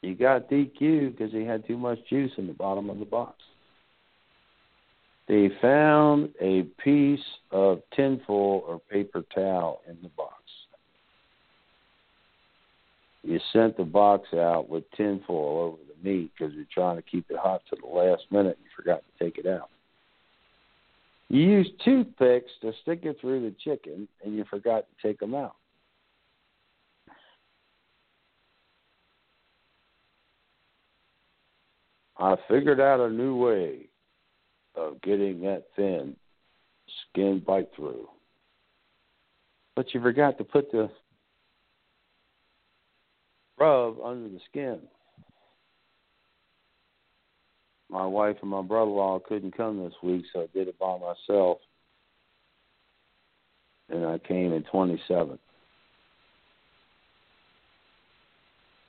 [0.02, 3.36] He got DQ because he had too much juice in the bottom of the box.
[5.26, 10.42] They found a piece of tinfoil or paper towel in the box.
[13.22, 17.24] You sent the box out with tinfoil over the meat because you're trying to keep
[17.30, 18.58] it hot to the last minute.
[18.58, 19.70] And you forgot to take it out.
[21.30, 25.34] You used toothpicks to stick it through the chicken, and you forgot to take them
[25.34, 25.56] out.
[32.18, 33.88] I figured out a new way
[34.76, 36.16] of getting that thin
[37.10, 38.08] skin bite through.
[39.74, 40.90] But you forgot to put the
[43.58, 44.80] rub under the skin.
[47.90, 50.78] My wife and my brother in law couldn't come this week, so I did it
[50.78, 51.58] by myself.
[53.88, 55.38] And I came in 27.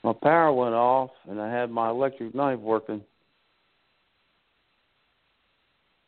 [0.04, 3.02] My power went off, and I had my electric knife working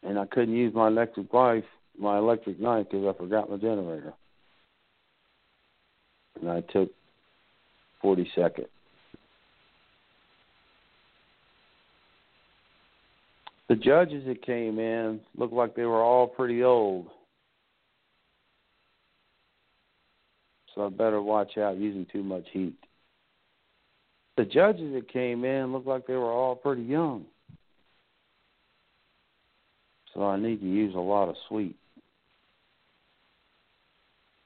[0.08, 1.66] and I couldn't use my electric knife,
[2.00, 4.14] my electric knife, because I forgot my generator.
[6.40, 6.92] And I took
[8.02, 8.68] forty seconds.
[13.68, 17.08] The judges that came in looked like they were all pretty old.
[20.74, 22.76] So I better watch out using too much heat.
[24.38, 27.26] The judges that came in looked like they were all pretty young.
[30.18, 31.76] So I need to use a lot of sweet.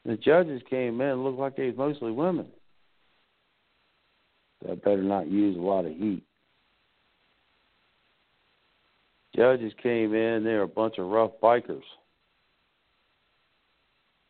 [0.04, 2.48] The judges came in, looked like they was mostly women.
[4.62, 6.24] So I better not use a lot of heat.
[9.34, 11.84] Judges came in, they were a bunch of rough bikers.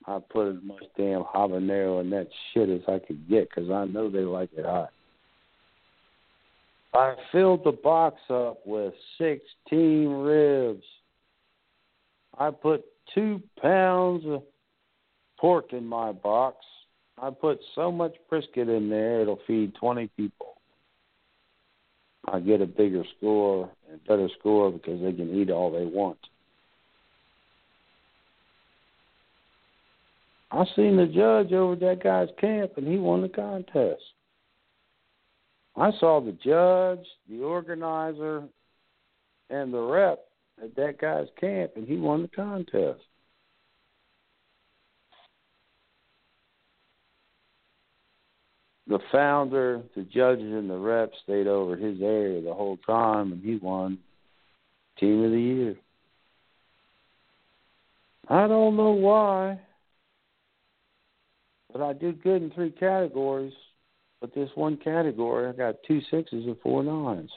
[0.05, 3.85] I put as much damn habanero in that shit as I could get because I
[3.85, 4.91] know they like it hot.
[6.93, 10.83] I filled the box up with 16 ribs.
[12.41, 12.83] I put
[13.13, 14.41] two pounds of
[15.39, 16.57] pork in my box.
[17.21, 20.55] I put so much brisket in there it'll feed twenty people.
[22.27, 26.17] I get a bigger score and better score because they can eat all they want.
[30.49, 34.01] I seen the judge over that guy's camp and he won the contest.
[35.75, 38.43] I saw the judge, the organizer,
[39.51, 40.25] and the rep
[40.61, 43.01] at that guy's camp, and he won the contest.
[48.87, 53.43] The founder, the judges, and the reps stayed over his area the whole time, and
[53.43, 53.99] he won
[54.99, 55.75] Team of the Year.
[58.27, 59.59] I don't know why,
[61.71, 63.53] but I did good in three categories.
[64.19, 67.31] But this one category, I got two sixes and four nines.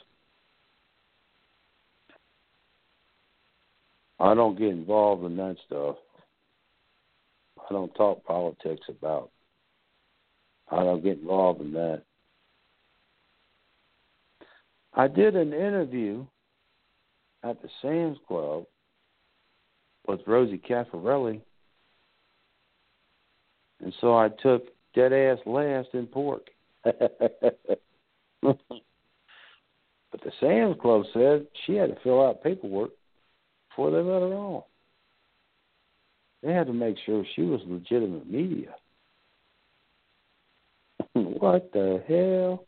[4.19, 5.97] I don't get involved in that stuff.
[7.59, 9.31] I don't talk politics about.
[10.71, 12.03] I don't get involved in that.
[14.93, 16.25] I did an interview
[17.43, 18.65] at the Sam's Club
[20.07, 21.41] with Rosie Caffarelli,
[23.81, 26.47] and so I took dead ass last in pork.
[26.83, 26.97] but
[28.41, 32.91] the Sam's Club said she had to fill out paperwork
[33.75, 34.63] before they let her on.
[36.43, 38.75] They had to make sure she was legitimate media.
[41.13, 42.65] what the hell?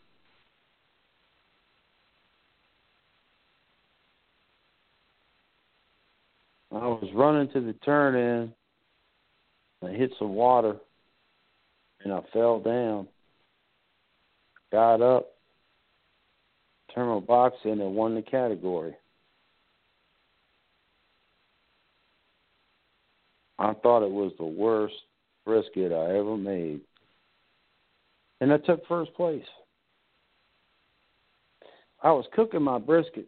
[6.71, 8.53] I was running to the turn in.
[9.87, 10.75] I hit some water
[12.03, 13.07] and I fell down.
[14.71, 15.27] Got up,
[16.93, 18.95] turned my box in, and won the category.
[23.59, 24.95] I thought it was the worst
[25.45, 26.81] brisket I ever made.
[28.39, 29.45] And I took first place.
[32.03, 33.27] I was cooking my brisket.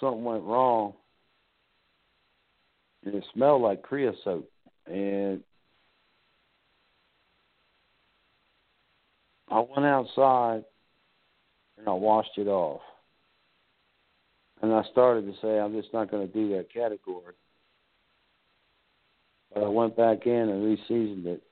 [0.00, 0.92] Something went wrong.
[3.04, 4.48] And it smelled like creosote.
[4.86, 5.42] And
[9.48, 10.64] I went outside
[11.78, 12.82] and I washed it off.
[14.60, 17.34] And I started to say, I'm just not going to do that category.
[19.58, 21.42] But I went back in and reseasoned it,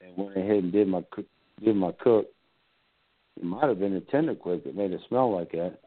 [0.00, 1.02] and went ahead and did my
[1.62, 2.26] did my cook.
[3.36, 5.80] It might have been a tender quick that made it smell like that,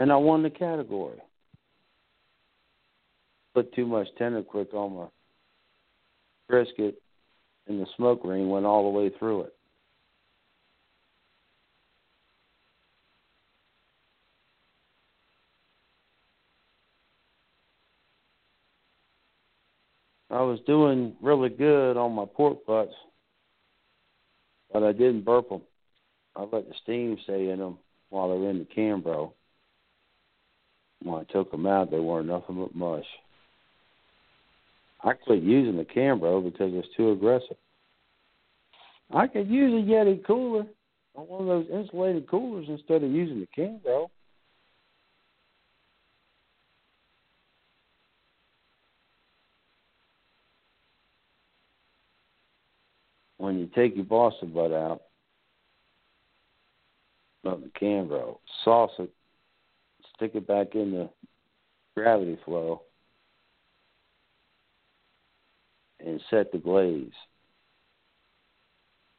[0.00, 1.18] and I won the category.
[3.52, 5.06] Put too much tender quick on my
[6.48, 7.02] brisket,
[7.68, 9.54] and the smoke ring went all the way through it.
[20.32, 22.94] I was doing really good on my pork butts,
[24.72, 25.60] but I didn't burp them.
[26.34, 27.76] I let the steam stay in them
[28.08, 29.32] while they were in the Cambro.
[31.02, 33.04] When I took them out, they weren't nothing but mush.
[35.04, 37.56] I quit using the Cambro because it's too aggressive.
[39.12, 40.64] I could use a Yeti cooler
[41.14, 44.08] on one of those insulated coolers instead of using the Cambro.
[53.52, 55.02] When you take your Boston butt out,
[57.44, 59.10] not the Cambro, sauce it,
[60.16, 61.10] stick it back in the
[61.94, 62.80] gravity flow,
[66.00, 67.12] and set the glaze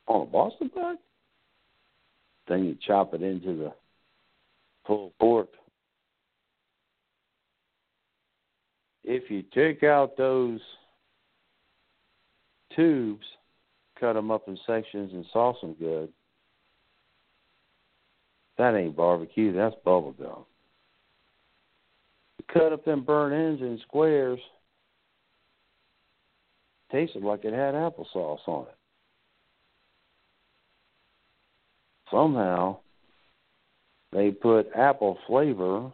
[0.08, 0.98] on a Boston butt.
[2.48, 3.74] Then you chop it into the
[4.84, 5.50] pulled pork.
[9.04, 10.60] If you take out those
[12.76, 13.28] tubes
[14.04, 16.10] cut them up in sections and sauce them good.
[18.58, 19.54] That ain't barbecue.
[19.54, 20.44] That's bubble gum.
[22.54, 24.40] cut up them burnt ends in squares.
[26.92, 28.76] Tasted like it had applesauce on it.
[32.12, 32.80] Somehow,
[34.12, 35.90] they put apple flavor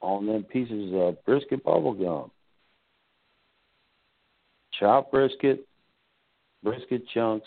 [0.00, 2.30] on them pieces of brisket bubble gum.
[4.80, 5.68] Chopped brisket,
[6.68, 7.46] brisket chunks,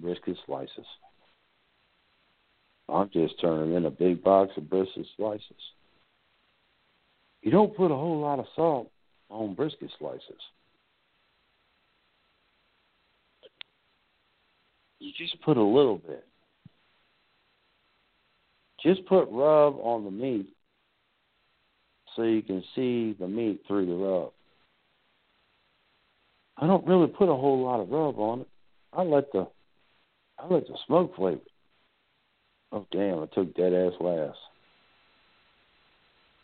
[0.00, 0.86] brisket slices.
[2.88, 5.42] I'm just turning in a big box of brisket slices.
[7.42, 8.90] You don't put a whole lot of salt
[9.30, 10.22] on brisket slices.
[14.98, 16.26] You just put a little bit.
[18.82, 20.48] Just put rub on the meat
[22.16, 24.32] so you can see the meat through the rub.
[26.60, 28.48] I don't really put a whole lot of rub on it.
[28.92, 29.46] I let the
[30.38, 31.40] I let the smoke flavor.
[32.72, 33.20] Oh damn!
[33.20, 34.38] I took dead ass last.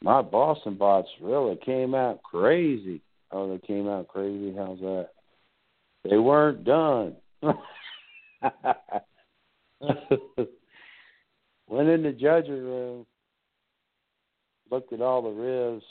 [0.02, 3.00] My Boston butts really came out crazy.
[3.30, 4.54] Oh, they came out crazy.
[4.56, 5.08] How's that?
[6.08, 7.16] They weren't done.
[11.66, 13.06] Went in the judging room,
[14.70, 15.84] looked at all the ribs.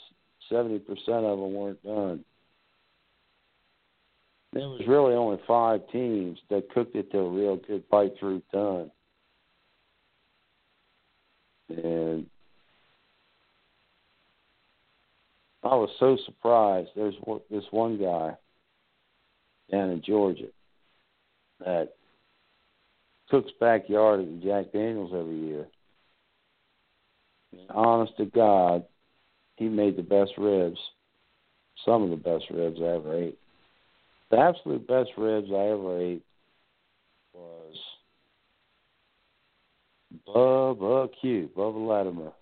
[0.48, 2.24] Seventy percent of them weren't done.
[4.54, 8.40] There was really only five teams that cooked it to a real good bite through
[8.52, 8.88] done.
[11.68, 12.26] And
[15.64, 16.90] I was so surprised.
[16.94, 17.16] There's
[17.50, 18.36] this one guy
[19.72, 20.50] down in Georgia
[21.58, 21.94] that
[23.30, 25.66] cooks backyard at Jack Daniels every year.
[27.52, 28.84] And honest to God,
[29.56, 30.78] he made the best ribs,
[31.84, 33.38] some of the best ribs I ever ate.
[34.30, 36.22] The absolute best ribs I ever ate
[37.32, 37.76] was
[40.26, 42.32] Bubba Q, Bubba Latimer.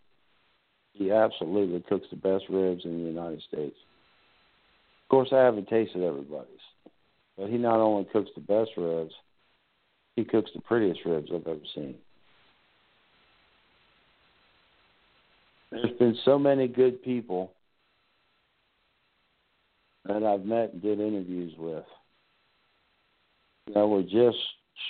[0.92, 3.76] He absolutely cooks the best ribs in the United States.
[5.04, 6.48] Of course, I haven't tasted everybody's,
[7.36, 9.12] but he not only cooks the best ribs,
[10.16, 11.94] he cooks the prettiest ribs I've ever seen.
[15.70, 17.52] There's been so many good people
[20.06, 21.84] that I've met and did interviews with
[23.74, 24.38] that were just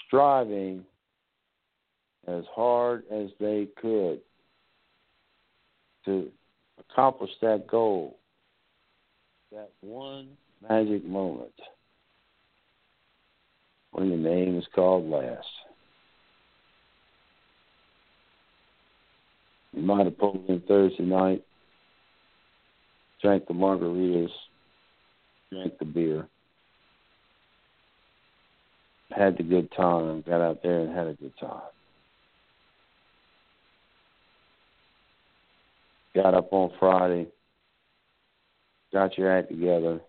[0.06, 0.84] striving
[2.26, 4.20] as hard as they could
[6.04, 6.30] to
[6.78, 8.16] accomplish that goal,
[9.52, 10.28] that one
[10.68, 11.52] magic moment
[13.92, 15.46] when your name is called last.
[19.72, 21.44] You might have pulled in Thursday night,
[23.20, 24.30] drank the margaritas,
[25.52, 26.26] drank the beer,
[29.10, 31.60] had the good time, got out there and had a good time.
[36.14, 37.26] Got up on Friday,
[38.92, 40.00] got your act together,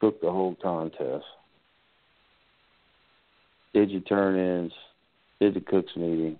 [0.00, 1.24] cooked the whole contest,
[3.72, 4.72] did your turn ins,
[5.40, 6.38] did the cooks meeting,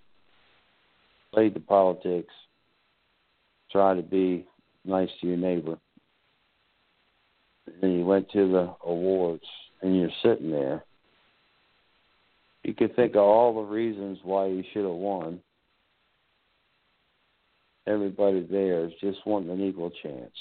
[1.32, 2.34] played the politics,
[3.70, 4.46] tried to be
[4.84, 5.78] nice to your neighbor.
[7.82, 9.44] And you went to the awards
[9.82, 10.84] and you're sitting there.
[12.64, 15.40] You could think of all the reasons why you should have won.
[17.86, 20.34] Everybody there is just wanting an equal chance.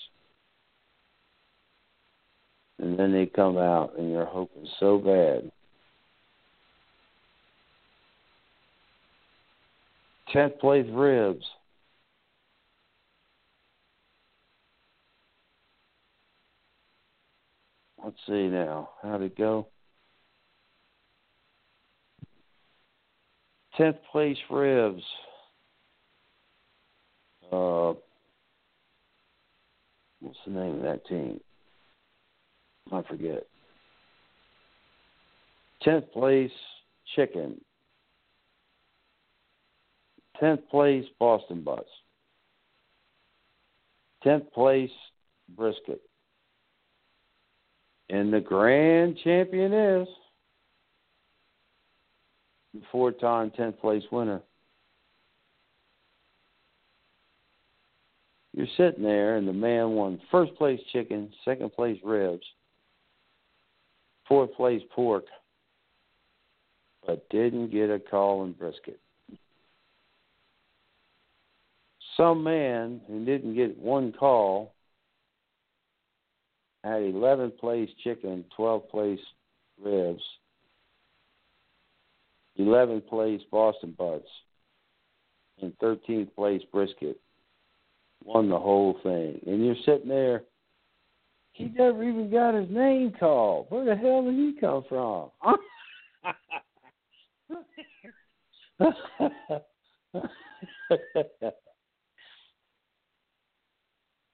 [2.80, 5.52] And then they come out and you're hoping so bad.
[10.34, 11.46] Tenth place ribs.
[18.08, 18.92] Let's see now.
[19.04, 19.68] How'd it go?
[23.76, 25.04] Tenth place ribs.
[27.52, 27.96] Uh,
[30.22, 31.42] what's the name of that team?
[32.94, 33.46] I forget.
[35.82, 36.50] Tenth place
[37.14, 37.60] chicken.
[40.40, 41.90] Tenth place Boston Butts.
[44.24, 44.92] Tenth place
[45.58, 46.00] brisket.
[48.10, 50.08] And the grand champion is
[52.74, 54.42] the four time tenth place winner.
[58.54, 62.46] You're sitting there and the man won first place chicken, second place ribs,
[64.28, 65.26] fourth place pork,
[67.06, 69.00] but didn't get a call in brisket.
[72.16, 74.74] Some man who didn't get one call
[76.88, 79.20] had 11th place chicken, 12th place
[79.82, 80.22] ribs,
[82.60, 84.28] 11th place Boston butts,
[85.62, 87.20] and 13th place brisket.
[88.24, 89.40] Won the whole thing.
[89.46, 90.44] And you're sitting there,
[91.54, 93.68] he never even got his name called.
[93.70, 95.30] Where the hell did he come from?
[98.80, 98.92] and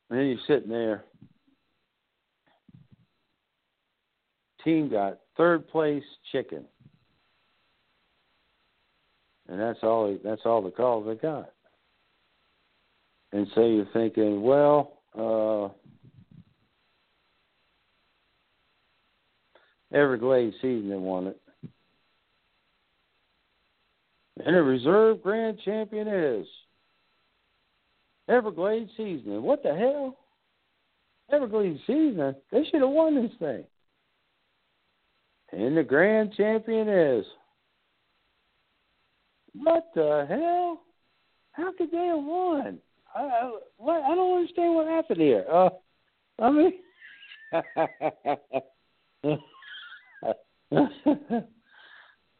[0.09, 1.05] then you're sitting there
[4.63, 6.65] team got third place chicken,
[9.47, 10.17] and that's all.
[10.23, 11.49] That's all the calls they got.
[13.31, 15.69] And so you're thinking, well, uh,
[19.93, 21.39] Everglades season won it.
[24.45, 26.47] And the reserve grand champion is
[28.27, 29.41] Everglades seasoning.
[29.43, 30.17] What the hell?
[31.31, 32.35] Everglades seasoning?
[32.51, 33.63] They should have won this thing.
[35.55, 37.25] And the grand champion is.
[39.53, 40.81] What the hell?
[41.51, 42.79] How could they have won?
[43.15, 43.51] I, I,
[43.91, 45.45] I don't understand what happened here.
[45.51, 45.69] Uh,
[46.39, 46.73] I mean,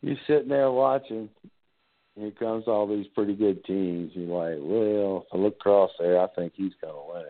[0.02, 1.30] you're sitting there watching.
[2.16, 4.12] Here comes all these pretty good teams.
[4.16, 7.26] You're like, well, if I look across there, I think he's going to win.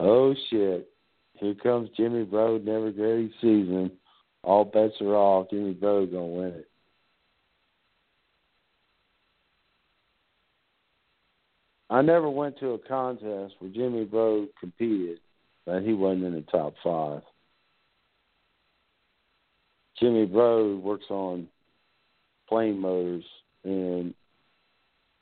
[0.00, 0.88] Oh shit!
[1.40, 3.92] Here comes Jimmy Brode, never great season.
[4.42, 5.50] All bets are off.
[5.50, 6.68] Jimmy Brode gonna win it.
[11.90, 15.20] I never went to a contest where Jimmy Brode competed,
[15.64, 17.22] but he wasn't in the top five.
[19.98, 21.48] Jimmy Brode works on
[22.48, 23.24] plane motors,
[23.64, 24.14] and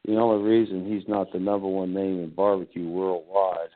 [0.05, 3.71] the only reason he's not the number one name in barbecue worldwide,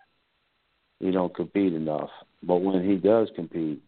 [0.99, 2.11] he don't compete enough.
[2.43, 3.83] But when he does compete,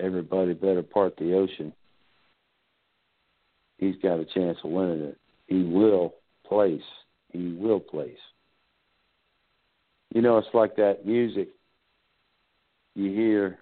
[0.00, 1.72] everybody better part the ocean.
[3.78, 5.18] He's got a chance of winning it.
[5.46, 6.14] He will
[6.46, 6.80] place.
[7.32, 8.18] He will place.
[10.14, 11.48] You know, it's like that music
[12.94, 13.58] you hear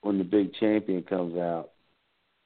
[0.00, 1.70] when the big champion comes out.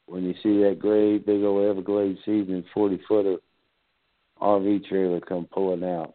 [0.07, 3.39] When you see that great big old Everglades season forty footer
[4.41, 6.15] RV trailer come pulling out.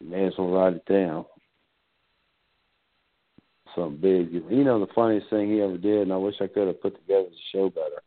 [0.00, 1.24] May as well write it down.
[3.74, 4.32] Something big.
[4.32, 6.96] You know the funniest thing he ever did, and I wish I could have put
[6.96, 8.02] together the show better.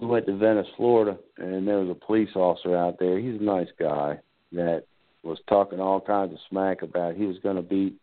[0.00, 3.18] we went to Venice, Florida, and there was a police officer out there.
[3.18, 4.20] He's a nice guy
[4.52, 4.84] that
[5.22, 7.96] was talking all kinds of smack about he was going to beat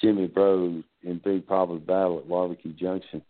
[0.00, 3.22] Jimmy Brode in Big Papa's battle at Barbecue Junction.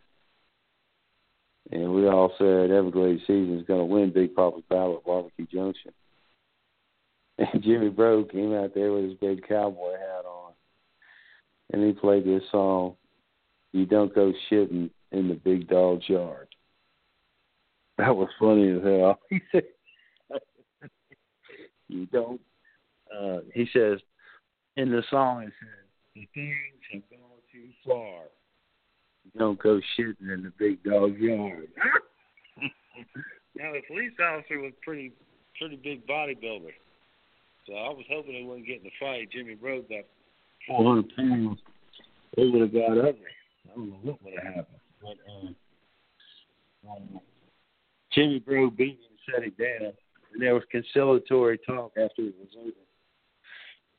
[1.71, 5.47] And we all said Everglades season is going to win Big Papa's battle at Barbecue
[5.47, 5.91] Junction.
[7.37, 10.53] And Jimmy Brode came out there with his big cowboy hat on,
[11.73, 12.95] and he played this song,
[13.73, 16.47] "You Don't Go Shitting in the Big Dog's Yard."
[17.97, 19.19] That was funny as hell.
[19.29, 19.63] He said,
[21.89, 22.41] "You don't."
[23.13, 23.99] Uh, he says
[24.77, 26.55] in the song, it says, "The things
[26.93, 28.23] have gone too far.
[29.25, 31.67] You don't go shitting in the big dog's yard."
[33.55, 35.11] now the police officer was pretty,
[35.59, 36.71] pretty big bodybuilder.
[37.67, 39.29] So I was hoping he wouldn't get in the fight.
[39.31, 40.05] Jimmy Brode got
[40.67, 41.59] 400 pounds.
[42.35, 43.33] They would have got ugly.
[43.65, 44.79] I don't know what would have happened.
[45.01, 47.19] But uh, um,
[48.13, 49.93] Jimmy Brode beat him shut it down.
[50.33, 52.71] And there was conciliatory talk after it was over.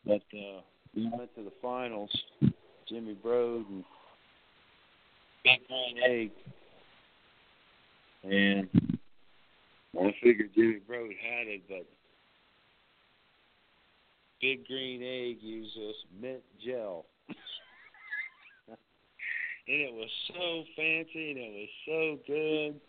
[0.05, 0.61] But uh,
[0.95, 2.11] we went to the finals.
[2.89, 3.85] Jimmy Brode and
[5.43, 6.31] Big Green Egg.
[8.23, 8.69] And
[10.01, 11.87] I figured Jimmy Brode had it, but
[14.41, 17.07] Big Green Egg uses mint gel.
[18.69, 18.77] and
[19.67, 22.81] it was so fancy and it was so good.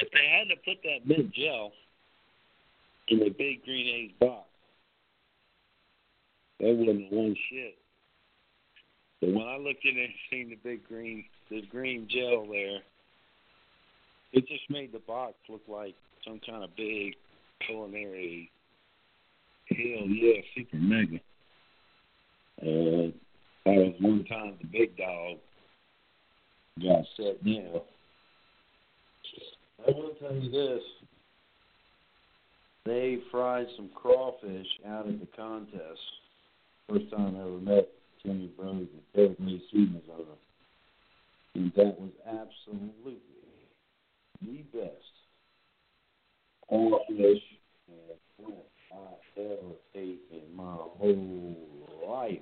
[0.00, 1.72] If they had to put that mint gel
[3.08, 4.48] in the Big Green Egg box,
[6.60, 7.76] they wouldn't won shit.
[9.20, 12.80] But when I looked in and seen the big green, the green gel there,
[14.32, 15.94] it just made the box look like
[16.26, 17.14] some kind of big
[17.66, 18.50] culinary
[19.68, 21.16] hell yeah super mega.
[22.60, 23.10] Uh,
[23.64, 25.38] that was one time the big dog
[26.80, 27.80] got set down.
[29.86, 30.82] I will tell you this.
[32.84, 36.00] They fried some crawfish out at the contest.
[36.88, 37.88] First time I ever met
[38.24, 40.30] Jimmy Brode and Everglades season was over.
[41.54, 43.18] And that was absolutely
[44.44, 45.12] the best
[46.68, 47.42] crawfish
[47.88, 51.56] and shrimp I ever ate in my whole
[52.08, 52.38] life.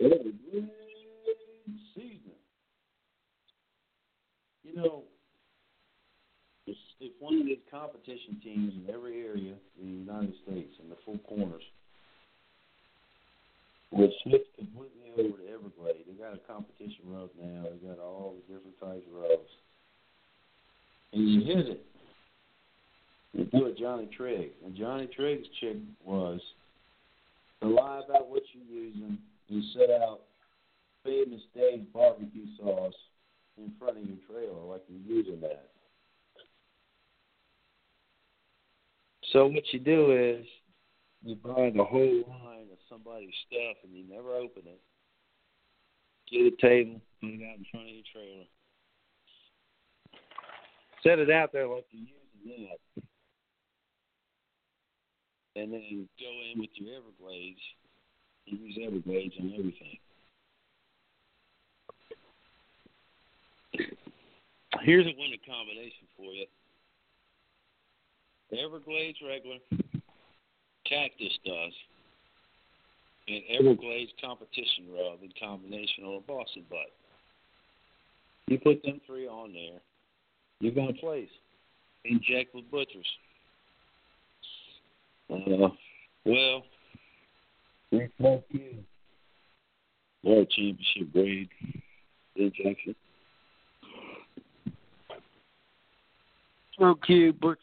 [0.00, 0.34] It was
[1.94, 2.18] season.
[4.62, 5.02] You know,
[6.66, 6.76] if,
[7.20, 11.18] one of these competition teams in every area in the United States in the four
[11.28, 11.62] corners
[13.92, 14.53] would completely
[15.18, 17.64] over to Everglades, they got a competition rub now.
[17.70, 19.50] They got all the different types of rubs
[21.14, 21.86] and you hit it.
[23.32, 24.50] You do a Johnny Trigg.
[24.64, 26.40] And Johnny Trigg's chick was
[27.62, 29.18] to lie about what you're using.
[29.48, 30.20] You set out
[31.04, 32.94] famous Dave's barbecue sauce
[33.56, 35.70] in front of your trailer like you're using that.
[39.32, 40.46] So what you do is
[41.24, 44.80] you buy the whole line of somebody's stuff and you never open it.
[46.30, 48.44] Get a table, put it out in front of your trailer
[51.04, 52.06] set it out there like you're
[52.44, 53.02] using that.
[55.56, 57.60] And then go in with your Everglades
[58.48, 59.98] and use Everglades on everything.
[64.82, 66.46] Here's a winning combination for you.
[68.52, 69.58] Everglades regular,
[70.86, 71.76] Cactus Dust,
[73.28, 76.92] and Everglades competition rub in combination or Boston butt.
[78.46, 79.80] You put them three on there,
[80.60, 81.28] you're going to place.
[82.04, 83.06] Inject with butchers.
[85.30, 85.68] Uh,
[86.26, 86.62] well,
[87.90, 88.74] we smoke you.
[90.22, 91.48] World Championship grade
[92.36, 92.94] injection.
[96.76, 97.60] Smoke Cube Butcher.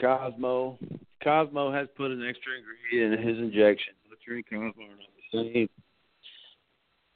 [0.00, 0.78] Kosmo.
[1.24, 3.94] Kosmo has put an extra ingredient in his injection.
[4.08, 5.68] Butcher and Kosmo are not the same.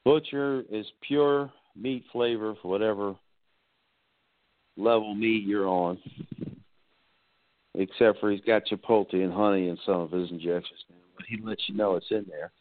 [0.04, 3.14] Butcher is pure meat flavor for whatever
[4.76, 5.98] level meat you're on.
[7.74, 11.38] Except for he's got chipotle and honey in some of his injections now, but he
[11.42, 12.52] lets you know it's in there.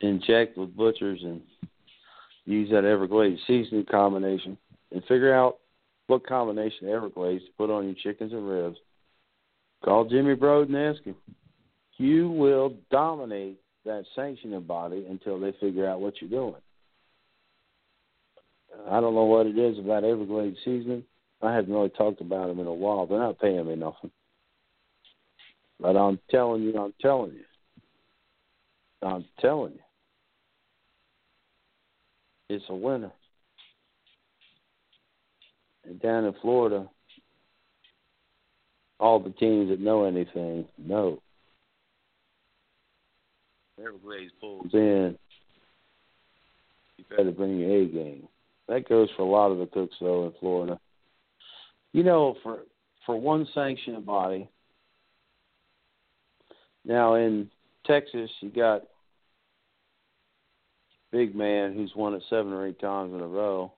[0.00, 1.40] Inject with butchers and
[2.44, 4.58] use that Everglades seasoning combination
[4.92, 5.58] and figure out
[6.06, 8.76] what combination of Everglades to put on your chickens and ribs.
[9.84, 11.16] Call Jimmy Brode and ask him.
[11.96, 16.60] You will dominate that sanctioning body until they figure out what you're doing.
[18.88, 21.04] I don't know what it is about Everglades seasoning.
[21.42, 23.06] I haven't really talked about them in a while.
[23.06, 24.10] They're not paying me nothing.
[25.80, 27.44] But I'm telling you, I'm telling you.
[29.06, 29.80] I'm telling you.
[32.48, 33.12] It's a winner.
[35.84, 36.88] And down in Florida,
[39.00, 41.20] all the teams that know anything know.
[43.78, 45.18] Everglades pulls in.
[46.96, 48.28] You better bring your A game.
[48.68, 50.78] That goes for a lot of the cooks though in Florida.
[51.92, 52.60] You know, for
[53.04, 54.48] for one sanctioned body.
[56.84, 57.50] Now in
[57.86, 58.82] Texas, you got
[61.10, 63.72] big man who's won it seven or eight times in a row.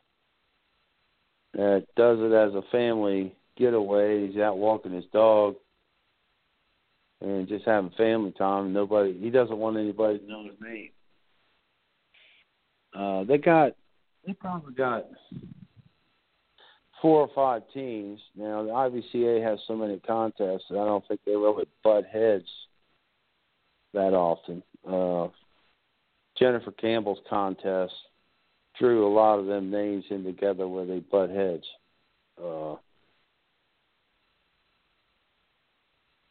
[1.54, 4.26] That does it as a family getaway.
[4.26, 5.54] He's out walking his dog
[7.20, 8.72] and just having family time.
[8.72, 10.90] Nobody, he doesn't want anybody to know his name.
[12.96, 13.72] Uh, they got,
[14.26, 15.04] they probably got
[17.00, 18.20] four or five teams.
[18.34, 22.48] Now the IBCA has so many contests that I don't think they really butt heads
[23.92, 24.62] that often.
[24.88, 25.28] Uh,
[26.38, 27.94] Jennifer Campbell's contest
[28.78, 31.64] drew a lot of them names in together where they butt heads.
[32.42, 32.74] Uh,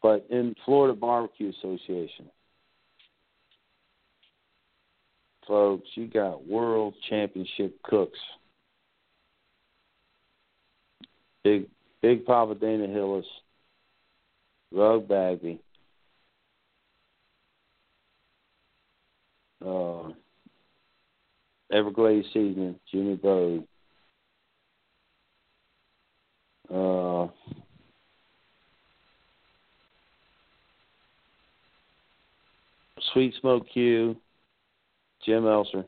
[0.02, 2.26] but in Florida Barbecue Association,
[5.48, 8.20] folks, you got world championship cooks.
[11.44, 11.68] Big
[12.02, 13.26] Big Papa Dana Hillis,
[14.74, 15.62] Rug Bagby,
[19.66, 20.10] uh,
[21.74, 23.65] Everglades Seasoning, Jimmy Brode,
[26.71, 27.28] uh,
[33.11, 34.15] Sweet Smoke Q,
[35.26, 35.86] Jim Elser,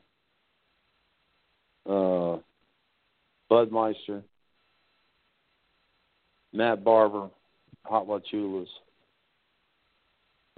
[1.88, 2.38] uh,
[3.48, 4.22] Budmeister,
[6.52, 7.30] Matt Barber,
[7.84, 8.66] Hot Chulas.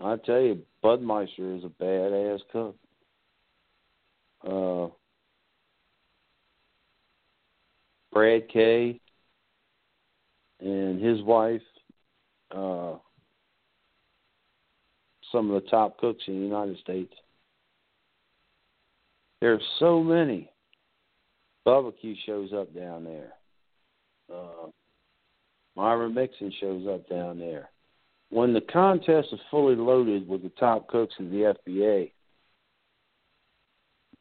[0.02, 2.76] I tell you, Budmeister is a badass cook.
[4.46, 4.88] Uh,
[8.12, 9.00] Brad Kay
[10.60, 11.62] and his wife,
[12.50, 12.94] uh,
[15.30, 17.12] some of the top cooks in the United States.
[19.40, 20.50] There's so many.
[21.64, 23.34] Barbecue shows up down there.
[24.34, 24.68] Uh,
[26.08, 27.70] Mixon shows up down there.
[28.30, 32.10] When the contest is fully loaded with the top cooks in the FBA,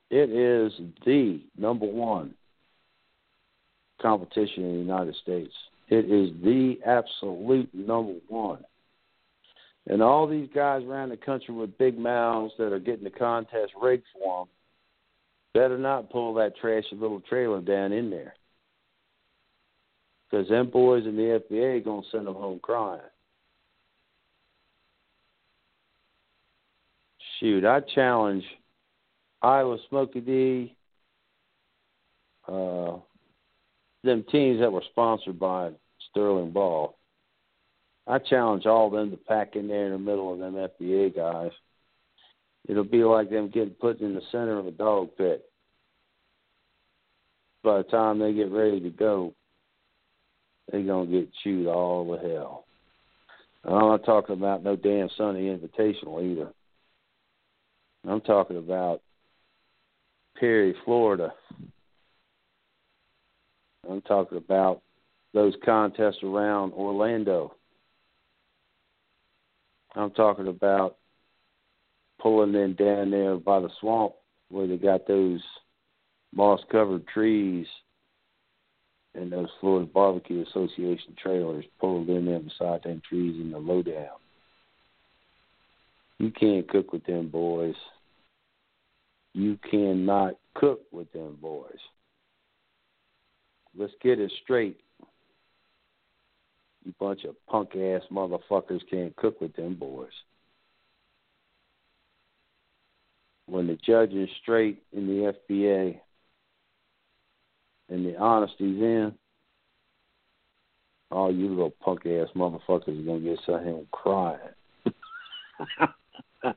[0.09, 0.71] it is
[1.05, 2.33] the number one
[4.01, 5.53] competition in the United States.
[5.89, 8.63] It is the absolute number one.
[9.87, 13.71] And all these guys around the country with big mouths that are getting the contest
[13.81, 14.49] rigged for them
[15.53, 18.35] better not pull that trashy little trailer down in there.
[20.29, 22.99] Because them boys in the FBA going to send them home crying.
[27.39, 28.43] Shoot, I challenge–
[29.41, 30.75] Iowa Smoky D,
[32.47, 32.97] uh,
[34.07, 35.71] them teams that were sponsored by
[36.09, 36.97] Sterling Ball.
[38.07, 41.15] I challenge all of them to pack in there in the middle of them FBA
[41.15, 41.51] guys.
[42.67, 45.45] It'll be like them getting put in the center of a dog pit.
[47.63, 49.33] By the time they get ready to go,
[50.71, 52.65] they're gonna get chewed all the hell.
[53.63, 56.51] And I'm not talking about no damn Sunday Invitational either.
[58.07, 59.01] I'm talking about
[60.39, 61.33] Perry, Florida.
[63.89, 64.81] I'm talking about
[65.33, 67.55] those contests around Orlando.
[69.95, 70.97] I'm talking about
[72.21, 74.13] pulling in down there by the swamp
[74.49, 75.41] where they got those
[76.33, 77.67] moss covered trees
[79.15, 84.17] and those Florida Barbecue Association trailers pulled in there beside them trees in the lowdown.
[86.19, 87.75] You can't cook with them boys
[89.37, 91.77] you cannot cook with them boys.
[93.77, 94.79] Let's get it straight.
[96.83, 100.09] You bunch of punk ass motherfuckers can't cook with them boys.
[103.45, 105.99] When the judge is straight in the FBA
[107.89, 109.13] and the honesty's in,
[111.11, 114.39] all you little punk ass motherfuckers are gonna get sent home crying.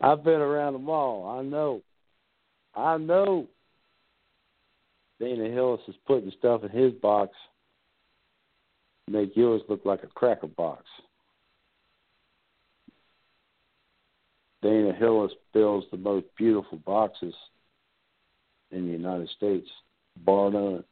[0.00, 1.38] I've been around them all.
[1.38, 1.82] I know.
[2.74, 3.46] I know
[5.20, 7.32] Dana Hillis is putting stuff in his box
[9.06, 10.84] to make yours look like a cracker box.
[14.62, 17.34] Dana Hillis builds the most beautiful boxes
[18.70, 19.68] in the United States,
[20.24, 20.84] bar none.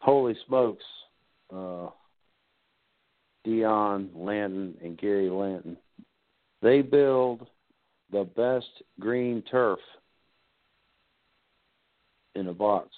[0.00, 0.84] holy smokes,
[1.54, 1.88] uh,
[3.44, 5.76] Dion Lanton and Gary Lanton,
[6.62, 7.46] they build
[8.10, 8.66] the best
[8.98, 9.78] green turf
[12.38, 12.88] in a box.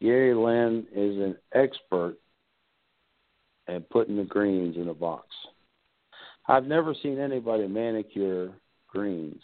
[0.00, 2.16] Gary Lynn is an expert
[3.68, 5.28] at putting the greens in a box.
[6.46, 8.52] I've never seen anybody manicure
[8.88, 9.40] greens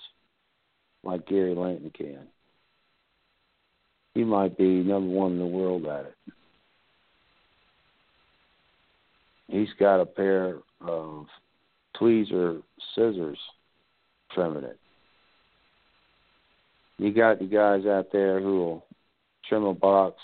[1.02, 2.26] like Gary Lanton can.
[4.14, 6.14] He might be number one in the world at it.
[9.48, 11.26] He's got a pair of
[12.00, 12.62] tweezer
[12.94, 13.38] scissors
[14.32, 14.78] trimming it.
[17.00, 18.86] You got the guys out there who will
[19.48, 20.16] trim a box,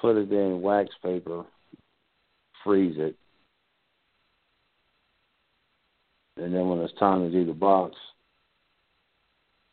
[0.00, 1.44] put it in wax paper,
[2.64, 3.14] freeze it,
[6.36, 7.94] and then when it's time to do the box,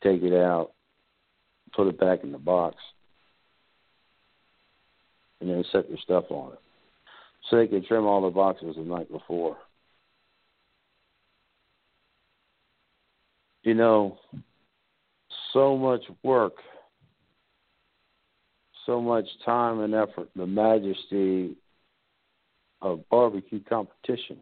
[0.04, 0.74] take it out,
[1.76, 2.76] put it back in the box,
[5.42, 6.60] and then set your stuff on it.
[7.50, 9.58] So they can trim all the boxes the night before.
[13.64, 14.20] You know,
[15.54, 16.54] so much work,
[18.86, 21.56] so much time and effort, the majesty
[22.82, 24.42] of barbecue competition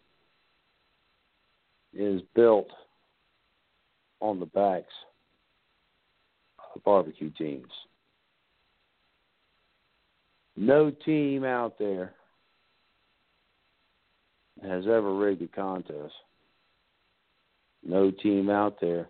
[1.93, 2.69] is built
[4.19, 4.93] on the backs
[6.73, 7.71] of barbecue teams.
[10.55, 12.13] No team out there
[14.63, 16.13] has ever rigged a contest.
[17.83, 19.09] No team out there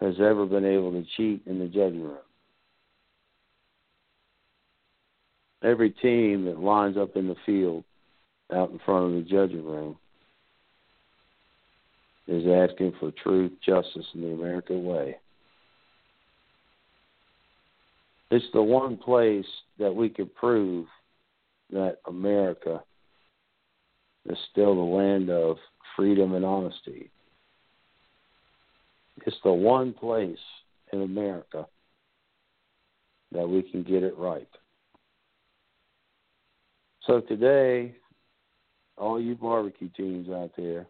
[0.00, 2.18] has ever been able to cheat in the judging room.
[5.62, 7.82] Every team that lines up in the field
[8.54, 9.96] out in front of the judging room
[12.28, 15.16] is asking for truth, justice, and the American way.
[18.30, 19.46] It's the one place
[19.78, 20.86] that we can prove
[21.70, 22.82] that America
[24.28, 25.56] is still the land of
[25.94, 27.10] freedom and honesty.
[29.24, 30.38] It's the one place
[30.92, 31.66] in America
[33.32, 34.48] that we can get it right.
[37.06, 37.94] So today,
[38.96, 40.86] all you barbecue teams out there,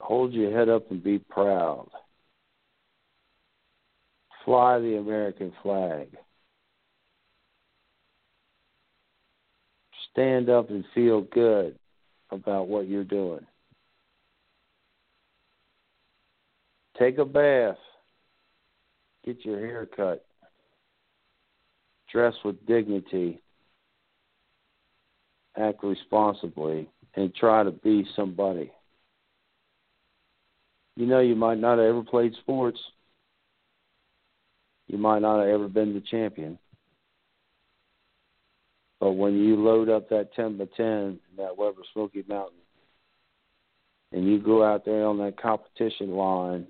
[0.00, 1.88] hold your head up and be proud.
[4.44, 6.08] Fly the American flag.
[10.12, 11.76] Stand up and feel good
[12.30, 13.46] about what you're doing.
[16.98, 17.76] Take a bath.
[19.24, 20.24] Get your hair cut.
[22.12, 23.40] Dress with dignity.
[25.56, 28.72] Act responsibly and try to be somebody.
[30.96, 32.78] You know, you might not have ever played sports.
[34.86, 36.58] You might not have ever been the champion.
[39.00, 42.58] But when you load up that 10 by 10 in that Weber Smokey Mountain,
[44.12, 46.66] and you go out there on that competition line,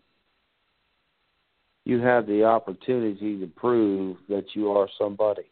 [1.84, 5.44] you have the opportunity to prove that you are somebody.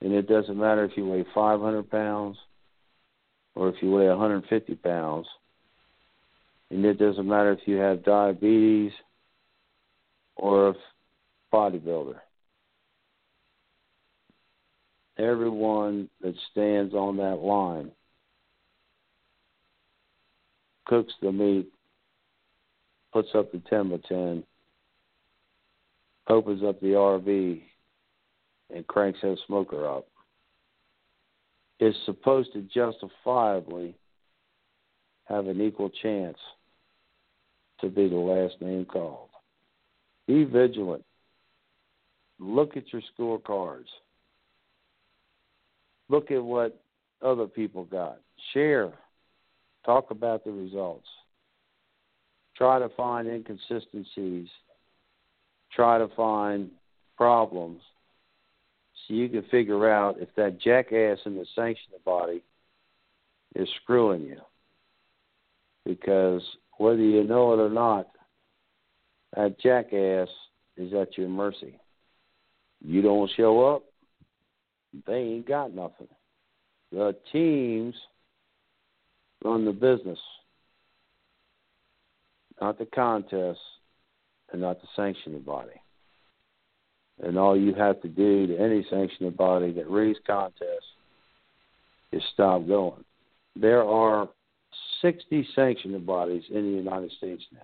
[0.00, 2.36] And it doesn't matter if you weigh 500 pounds
[3.54, 5.26] or if you weigh 150 pounds.
[6.70, 8.92] And it doesn't matter if you have diabetes
[10.36, 10.74] or a
[11.52, 12.16] bodybuilder
[15.18, 17.90] everyone that stands on that line
[20.84, 21.68] cooks the meat,
[23.16, 24.44] puts up the 10 by 10,
[26.28, 27.62] opens up the RV,
[28.74, 30.06] and cranks that smoker up,
[31.80, 33.94] is supposed to justifiably
[35.24, 36.36] have an equal chance
[37.80, 39.30] to be the last name called.
[40.26, 41.04] Be vigilant.
[42.38, 43.88] Look at your scorecards.
[46.10, 46.78] Look at what
[47.22, 48.18] other people got.
[48.52, 48.92] Share.
[49.86, 51.08] Talk about the results.
[52.56, 54.48] Try to find inconsistencies.
[55.74, 56.70] Try to find
[57.16, 57.80] problems
[59.06, 62.42] so you can figure out if that jackass in the sanctioning body
[63.54, 64.40] is screwing you.
[65.84, 66.42] Because
[66.78, 68.08] whether you know it or not,
[69.34, 70.28] that jackass
[70.76, 71.78] is at your mercy.
[72.84, 73.84] You don't show up,
[75.06, 76.08] they ain't got nothing.
[76.92, 77.94] The teams
[79.44, 80.18] run the business,
[82.60, 83.60] not the contest,
[84.52, 85.80] and not the sanctioning body.
[87.22, 90.92] And all you have to do to any sanctioning body that reads contests
[92.12, 93.04] is stop going.
[93.54, 94.28] There are
[95.02, 97.60] 60 sanctioning bodies in the United States now.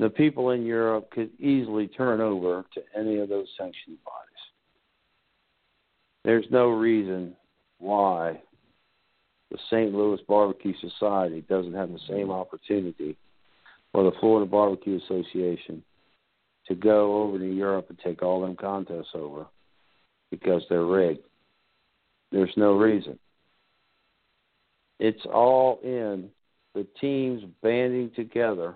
[0.00, 4.44] the people in Europe could easily turn over to any of those sanctioned bodies.
[6.24, 7.34] There's no reason
[7.78, 8.42] why
[9.54, 9.94] the St.
[9.94, 12.32] Louis Barbecue Society doesn't have the same mm-hmm.
[12.32, 13.16] opportunity,
[13.92, 15.80] or the Florida Barbecue Association,
[16.66, 19.46] to go over to Europe and take all them contests over
[20.32, 21.22] because they're rigged.
[22.32, 23.16] There's no reason.
[24.98, 26.30] It's all in
[26.74, 28.74] the teams banding together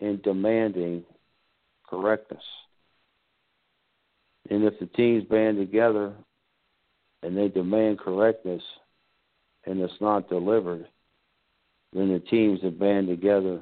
[0.00, 1.04] and demanding
[1.88, 2.42] correctness.
[4.50, 6.14] And if the teams band together
[7.22, 8.62] and they demand correctness
[9.66, 10.86] and it's not delivered,
[11.92, 13.60] then the teams that band together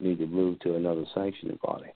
[0.00, 1.90] need to move to another sanctioning body.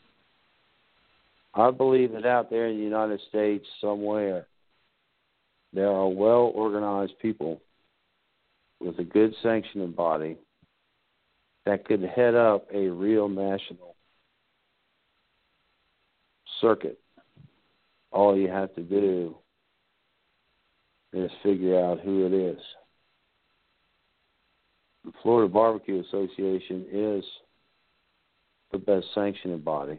[1.54, 4.46] I believe that out there in the United States somewhere
[5.72, 7.60] there are well organized people
[8.80, 10.36] with a good sanctioning body
[11.66, 13.94] that could head up a real national
[16.60, 16.98] circuit.
[18.10, 19.36] All you have to do
[21.12, 22.60] is figure out who it is.
[25.04, 27.24] The Florida Barbecue Association is
[28.72, 29.98] the best sanctioning body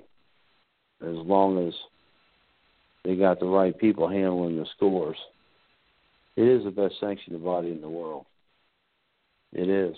[1.02, 1.74] as long as
[3.04, 5.18] they got the right people handling the scores.
[6.36, 8.26] It is the best sanctioning body in the world.
[9.54, 9.96] It is.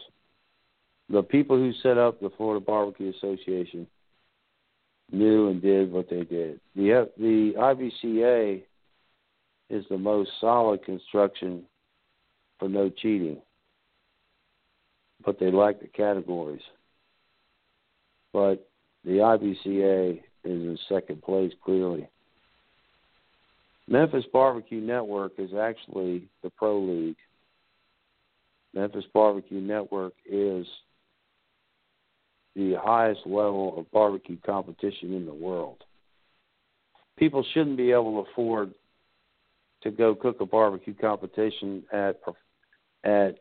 [1.10, 3.86] The people who set up the Florida Barbecue Association
[5.12, 6.60] knew and did what they did.
[6.76, 8.64] The the IBCA
[9.70, 11.64] is the most solid construction
[12.58, 13.38] for no cheating,
[15.26, 16.62] but they lack the categories.
[18.32, 18.68] But
[19.06, 22.08] the IBCA is in second place clearly.
[23.88, 27.18] Memphis Barbecue Network is actually the pro league.
[28.74, 30.66] Memphis Barbecue Network is
[32.56, 35.84] the highest level of barbecue competition in the world.
[37.18, 38.74] People shouldn't be able to afford
[39.82, 42.20] to go cook a barbecue competition at
[43.04, 43.36] at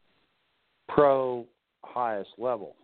[0.88, 1.46] pro
[1.84, 2.76] highest level.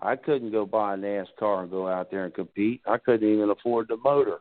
[0.00, 2.82] I couldn't go buy a NASCAR and go out there and compete.
[2.86, 4.38] I couldn't even afford the motor.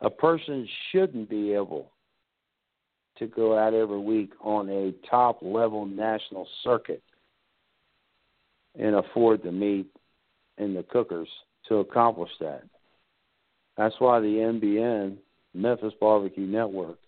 [0.00, 1.92] A person shouldn't be able
[3.18, 7.02] to go out every week on a top level national circuit
[8.78, 9.86] and afford the meat
[10.58, 11.28] and the cookers
[11.68, 12.62] to accomplish that.
[13.76, 15.16] That's why the MBN,
[15.54, 16.98] Memphis Barbecue Network,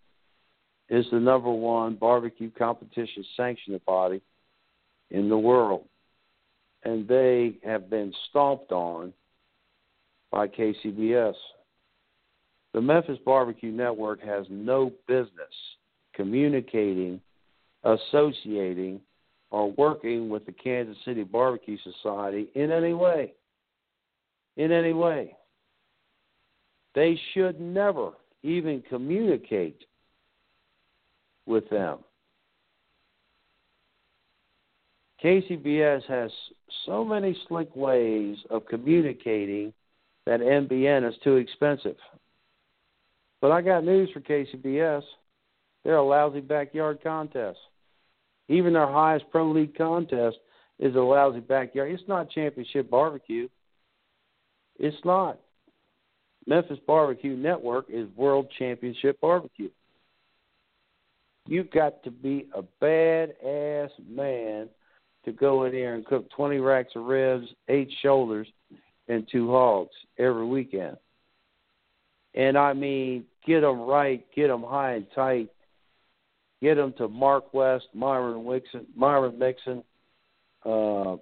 [0.89, 4.21] is the number one barbecue competition sanctioning body
[5.15, 5.85] in the world.
[6.83, 9.13] And they have been stomped on
[10.31, 11.35] by KCBS.
[12.75, 15.31] The Memphis Barbecue Network has no business
[16.15, 17.21] communicating,
[17.85, 19.01] associating,
[19.51, 23.35] or working with the Kansas City Barbecue Society in any way.
[24.57, 25.37] In any way.
[26.97, 28.11] They should never
[28.43, 29.85] even communicate
[31.47, 31.99] with them.
[35.25, 36.31] KCBS has
[36.85, 39.73] so many slick ways of communicating
[40.27, 41.97] that MBN is too expensive.
[43.41, 45.03] But I got news for KCBS.
[45.83, 47.59] They're a lousy backyard contest.
[48.49, 50.37] Even their highest pro league contest
[50.79, 51.91] is a lousy backyard.
[51.91, 53.49] It's not championship barbecue.
[54.79, 55.39] It's not.
[56.47, 59.71] Memphis Barbecue Network is world championship barbecue.
[61.47, 64.69] You've got to be a bad ass man
[65.25, 68.47] to go in there and cook 20 racks of ribs, eight shoulders,
[69.09, 70.97] and two hogs every weekend.
[72.35, 75.49] And I mean, get them right, get them high and tight,
[76.61, 79.85] get them to Mark West, Myron Wixon, Myron Mixon,
[80.65, 81.17] uh,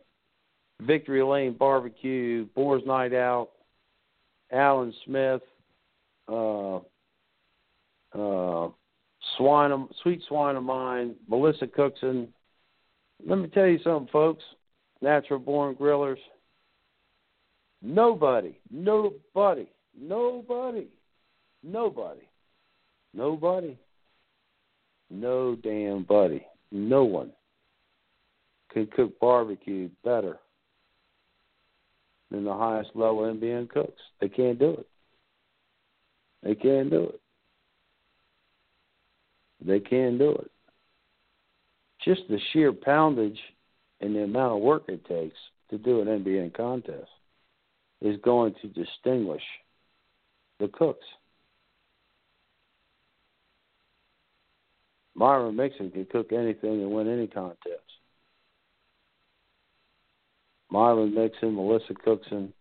[0.80, 3.50] Victory Lane Barbecue, Boars Night Out,
[4.50, 5.42] Alan Smith,
[6.28, 6.76] uh,
[8.14, 8.68] uh,
[9.36, 12.28] Swine, Sweet Swine of Mine, Melissa Cookson.
[13.26, 14.42] Let me tell you something, folks.
[15.00, 16.16] Natural Born Grillers.
[17.82, 19.66] Nobody, nobody,
[19.98, 20.86] nobody,
[21.64, 22.28] nobody,
[23.12, 23.76] nobody
[25.12, 27.30] no damn buddy, no one
[28.72, 30.38] can cook barbecue better
[32.30, 34.00] than the highest level MBN cooks.
[34.20, 34.86] They can't do it.
[36.42, 37.20] They can't do it.
[39.64, 40.50] They can't do it.
[42.04, 43.38] Just the sheer poundage
[44.00, 45.36] and the amount of work it takes
[45.70, 47.10] to do an MBN contest
[48.00, 49.42] is going to distinguish
[50.58, 51.06] the cooks.
[55.14, 57.78] Myron Mixon can cook anything and win any contest.
[60.72, 62.52] Marlon Nixon, Melissa Cookson,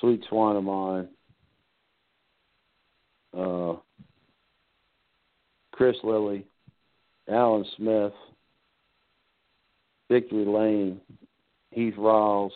[0.00, 1.08] Sweet Swan of Mine,
[3.36, 3.74] uh,
[5.72, 6.46] Chris Lilly,
[7.28, 8.12] Alan Smith,
[10.10, 11.00] Victory Lane,
[11.70, 12.52] Heath Riles.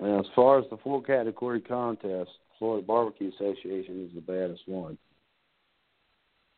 [0.00, 4.96] And as far as the full category contest, Florida Barbecue Association is the baddest one.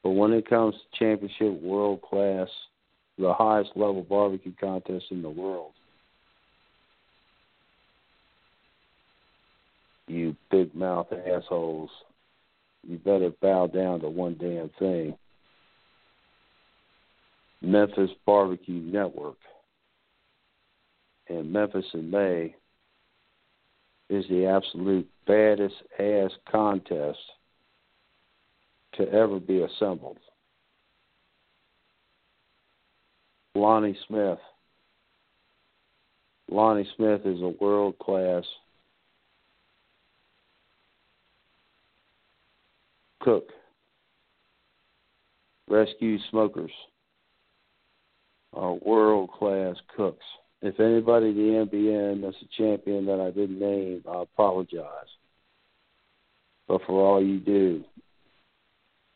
[0.02, 2.48] But when it comes to championship world class,
[3.18, 5.72] the highest level barbecue contest in the world,
[10.08, 11.90] you big mouth assholes,
[12.86, 15.16] you better bow down to one damn thing.
[17.60, 19.36] Memphis Barbecue Network.
[21.28, 22.54] And Memphis in May
[24.10, 27.18] is the absolute baddest ass contest
[28.94, 30.18] to ever be assembled.
[33.54, 34.38] Lonnie Smith.
[36.50, 38.44] Lonnie Smith is a world class
[43.22, 43.48] cook.
[45.68, 46.70] Rescue smokers
[48.52, 50.24] are world class cooks.
[50.60, 54.86] If anybody the MBN that's a champion that I didn't name, I apologize.
[56.68, 57.84] But for all you do,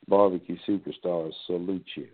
[0.08, 2.08] barbecue superstars salute you.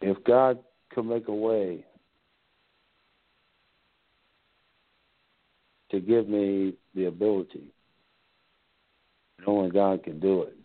[0.00, 0.58] If God
[0.90, 1.84] could make a way
[5.90, 7.64] to give me the ability,
[9.46, 10.56] only God can do it.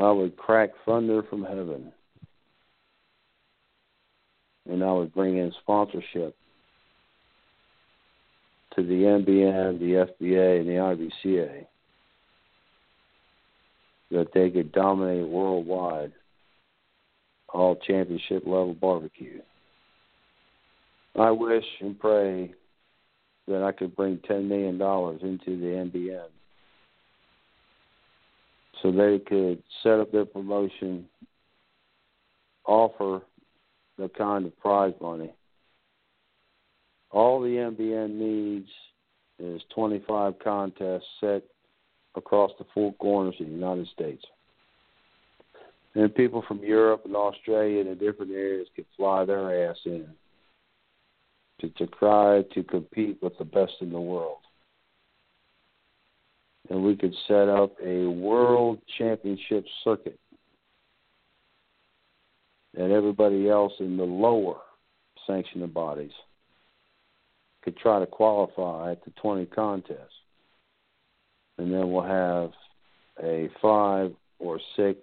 [0.00, 1.92] I would crack thunder from heaven.
[4.70, 6.36] And I would bring in sponsorship
[8.76, 11.66] to the MBN, the FBA, and the IBCA
[14.10, 16.12] that they could dominate worldwide
[17.48, 19.40] all championship level barbecue.
[21.18, 22.54] I wish and pray
[23.48, 26.26] that I could bring $10 million into the MBN
[28.82, 31.06] so they could set up their promotion,
[32.64, 33.22] offer
[33.98, 35.32] the kind of prize money.
[37.10, 38.68] All the MBN needs
[39.40, 41.42] is 25 contests set
[42.14, 44.24] across the four corners of the United States.
[45.94, 50.06] And people from Europe and Australia and different areas could fly their ass in
[51.60, 54.38] to, to try to compete with the best in the world
[56.70, 60.18] and we could set up a world championship circuit
[62.76, 64.56] and everybody else in the lower
[65.26, 66.12] sanctioning bodies
[67.62, 69.98] could try to qualify at the 20 contests.
[71.56, 72.50] And then we'll have
[73.22, 75.00] a five or six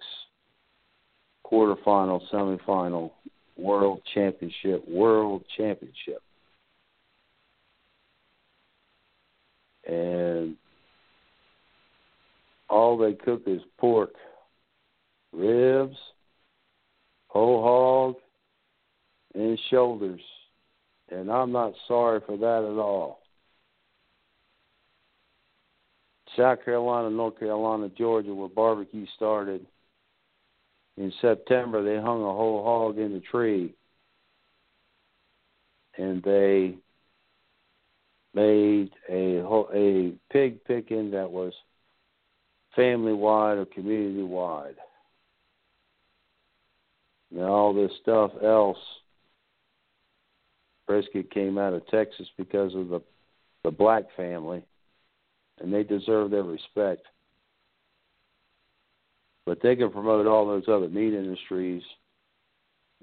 [1.45, 3.11] quarterfinal, semifinal
[3.57, 6.21] world championship, world championship.
[9.87, 10.55] And
[12.69, 14.13] all they cook is pork,
[15.31, 15.97] ribs,
[17.27, 18.15] whole hog,
[19.33, 20.21] and shoulders.
[21.09, 23.19] And I'm not sorry for that at all.
[26.35, 29.65] South Carolina, North Carolina, Georgia, where barbecue started.
[30.97, 33.73] In September, they hung a whole hog in the tree,
[35.97, 36.75] and they
[38.35, 39.39] made a
[39.73, 41.53] a pig picking that was
[42.75, 44.75] family wide or community wide.
[47.31, 48.77] Now all this stuff else
[50.85, 53.01] brisket came out of Texas because of the
[53.63, 54.63] the black family
[55.59, 57.05] and they deserve their respect.
[59.45, 61.83] But they can promote all those other meat industries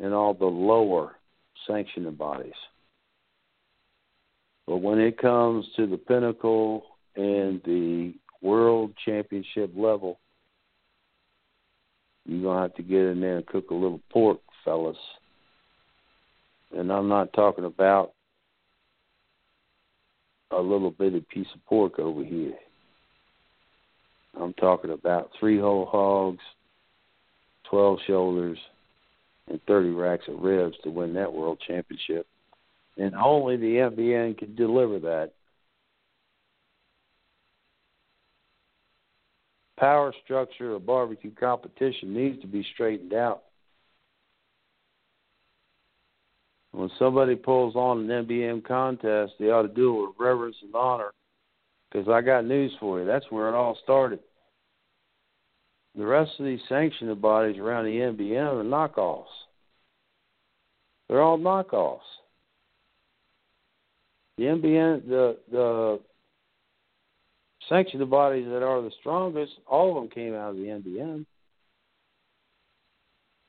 [0.00, 1.16] and all the lower
[1.66, 2.52] sanctioning bodies.
[4.66, 6.84] But when it comes to the pinnacle
[7.16, 10.18] and the world championship level,
[12.24, 14.97] you're gonna have to get in there and cook a little pork, fellas.
[16.76, 18.12] And I'm not talking about
[20.51, 22.55] a little bitty piece of pork over here.
[24.40, 26.43] I'm talking about three whole hogs,
[27.68, 28.59] twelve shoulders,
[29.48, 32.26] and thirty racks of ribs to win that world championship.
[32.97, 35.32] And only the MBN can deliver that.
[39.82, 43.43] power structure of barbecue competition needs to be straightened out.
[46.70, 50.73] When somebody pulls on an MBN contest, they ought to do it with reverence and
[50.77, 51.10] honor
[51.90, 53.06] Because I got news for you.
[53.06, 54.20] That's where it all started.
[55.97, 59.24] The rest of these sanctioned bodies around the MBN are knockoffs.
[61.09, 61.98] They're all knockoffs.
[64.38, 66.00] The MBN, the the
[67.68, 71.26] sanctioned bodies that are the strongest, all of them came out of the MBN.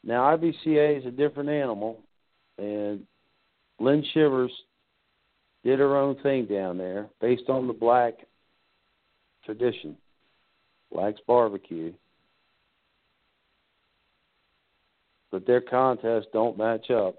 [0.03, 1.99] Now IBCA is a different animal,
[2.57, 3.05] and
[3.80, 4.51] Lynn Shivers
[5.64, 8.15] did her own thing down there based on the black
[9.45, 9.95] tradition,
[10.91, 11.93] Black's barbecue.
[15.31, 17.15] But their contests don't match up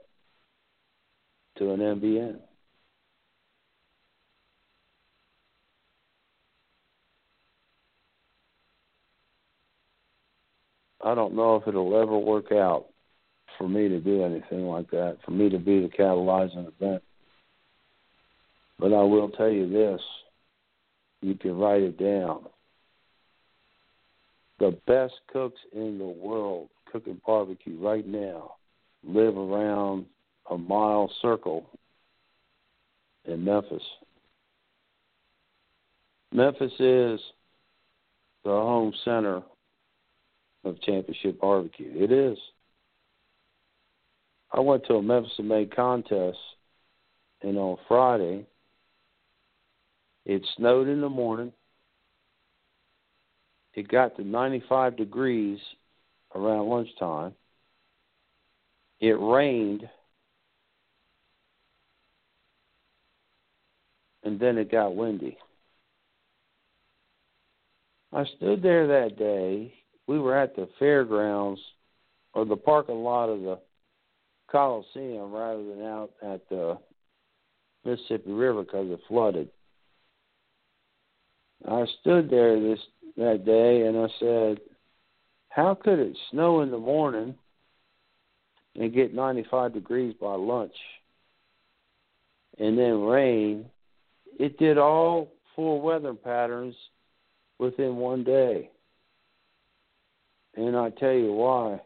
[1.59, 2.39] to an MBN.
[11.05, 12.87] I don't know if it'll ever work out
[13.59, 17.03] for me to do anything like that, for me to be the catalyzing event.
[18.79, 20.01] But I will tell you this
[21.21, 22.47] you can write it down.
[24.59, 28.55] The best cooks in the world cooking barbecue right now
[29.07, 30.07] live around
[30.51, 31.67] a mile circle
[33.27, 33.83] in Memphis.
[36.33, 37.21] Memphis is
[38.45, 39.43] the home center
[40.65, 41.93] of Championship Barbecue.
[41.95, 42.39] It is.
[44.53, 46.39] I went to a Memphis in May contest,
[47.43, 48.47] and on Friday,
[50.25, 51.53] it snowed in the morning.
[53.75, 55.59] It got to 95 degrees
[56.35, 57.35] around lunchtime.
[59.01, 59.89] It rained.
[64.23, 65.37] And then it got windy.
[68.13, 69.75] I stood there that day
[70.07, 71.61] we were at the fairgrounds
[72.35, 73.59] or the parking lot of the
[74.51, 76.79] Coliseum rather than out at the
[77.85, 79.49] Mississippi River because it flooded.
[81.67, 82.79] I stood there this
[83.17, 84.61] that day and I said,
[85.49, 87.39] "How could it snow in the morning
[88.75, 90.77] and get 95 degrees by lunch,
[92.59, 93.71] and then rain?
[94.39, 96.77] It did all four weather patterns
[97.59, 98.71] within one day."
[100.57, 101.81] And I tell you why.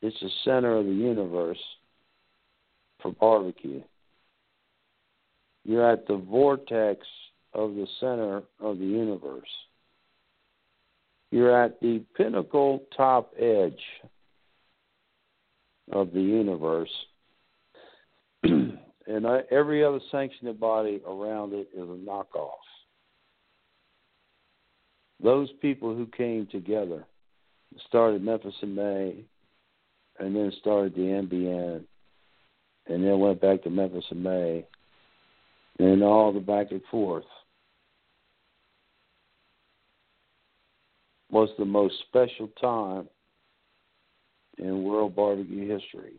[0.00, 1.58] It's the center of the universe
[3.02, 3.82] for barbecue.
[5.64, 7.06] You're at the vortex
[7.52, 9.48] of the center of the universe.
[11.30, 13.80] You're at the pinnacle top edge
[15.92, 16.92] of the universe.
[18.42, 22.52] and every other sanctioned body around it is a knockoff
[25.22, 27.04] those people who came together
[27.88, 29.24] started Memphis in May,
[30.18, 31.84] and then started the MBN,
[32.86, 34.66] and then went back to Memphis in May,
[35.78, 37.24] and all the back and forth
[41.30, 43.08] was the most special time
[44.56, 46.14] in world barbecue history.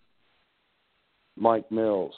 [1.35, 2.13] Mike Mills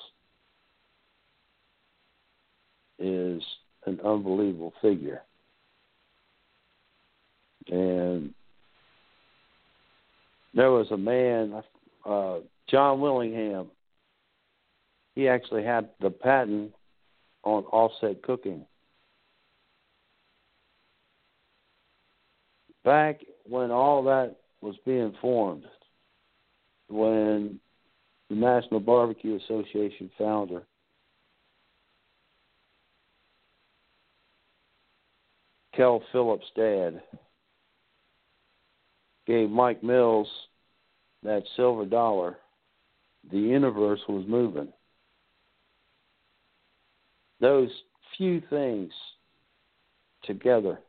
[3.00, 3.42] is
[3.86, 5.22] an unbelievable figure
[7.70, 8.34] and
[10.54, 11.62] there was a man,
[12.06, 12.40] uh,
[12.70, 13.68] John Willingham.
[15.16, 16.74] He actually had the patent
[17.44, 18.66] on offset cooking.
[22.84, 25.66] Back when all that was being formed,
[26.88, 27.60] when
[28.30, 30.64] the National Barbecue Association founder
[35.76, 37.02] Kel Phillips' dad
[39.32, 40.28] gave Mike Mills
[41.24, 42.36] that silver dollar,
[43.32, 44.68] the universe was moving.
[47.40, 47.70] Those
[48.18, 48.92] few things
[50.26, 50.80] together,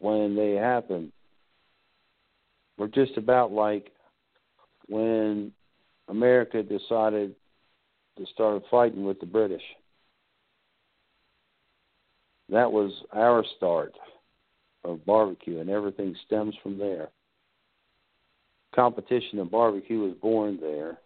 [0.00, 1.12] when they happened,
[2.76, 3.92] were just about like
[4.88, 5.52] when
[6.08, 7.36] America decided
[8.18, 9.62] to start fighting with the British.
[12.48, 13.94] That was our start
[14.84, 17.08] of barbecue, and everything stems from there.
[18.74, 20.98] Competition in barbecue was born there.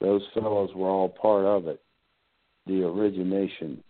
[0.00, 1.80] Those fellows were all part of it,
[2.66, 3.82] the origination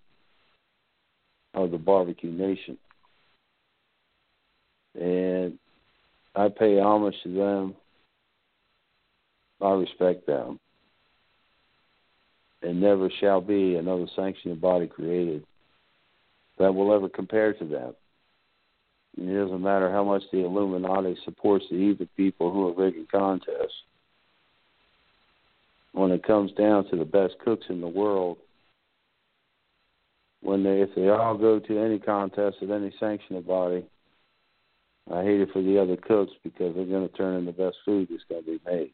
[1.55, 2.77] of the barbecue nation.
[4.99, 5.59] And
[6.35, 7.75] I pay homage to them.
[9.61, 10.59] I respect them.
[12.63, 15.45] And never shall be another sanctioning body created
[16.63, 17.97] that will ever compare to that.
[19.19, 23.83] It doesn't matter how much the Illuminati supports the evil people who are rigging contests.
[25.91, 28.39] when it comes down to the best cooks in the world,
[30.41, 33.85] when they if they all go to any contest at any sanctioned body,
[35.13, 37.77] I hate it for the other cooks because they're going to turn in the best
[37.85, 38.93] food that's going to be made.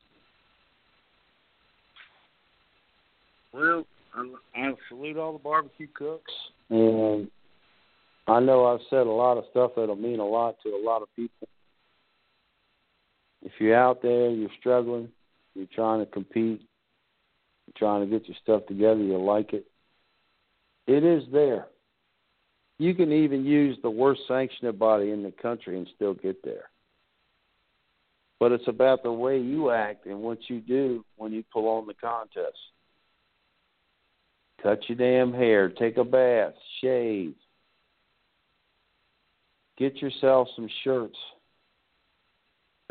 [3.53, 3.85] Well,
[4.15, 6.33] I, I salute all the barbecue cooks.
[6.71, 7.31] And
[8.29, 11.01] I know I've said a lot of stuff that'll mean a lot to a lot
[11.01, 11.49] of people.
[13.43, 15.09] If you're out there, you're struggling,
[15.55, 16.61] you're trying to compete,
[17.67, 19.65] you're trying to get your stuff together, you like it,
[20.87, 21.69] it is there.
[22.79, 26.71] You can even use the worst sanctioned body in the country and still get there.
[28.39, 31.87] But it's about the way you act and what you do when you pull on
[31.87, 32.59] the contest.
[34.63, 37.35] Cut your damn hair, take a bath, shave,
[39.79, 41.17] get yourself some shirts.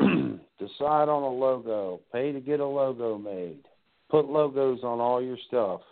[0.00, 2.00] Decide on a logo.
[2.12, 3.58] Pay to get a logo made.
[4.10, 5.82] Put logos on all your stuff.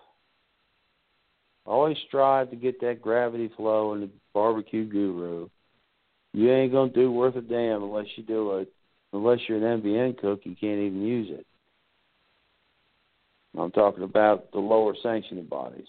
[1.67, 5.49] Always strive to get that gravity flow in the barbecue guru.
[6.33, 8.73] You ain't gonna do worth a damn unless you do it.
[9.13, 11.47] Unless you're an MBN cook, you can't even use it.
[13.59, 15.87] I'm talking about the lower sanctioning bodies.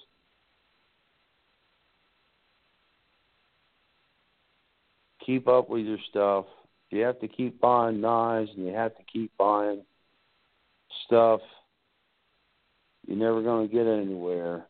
[5.27, 6.45] Keep up with your stuff.
[6.89, 9.83] You have to keep buying knives and you have to keep buying
[11.05, 11.41] stuff.
[13.05, 14.65] You're never going to get anywhere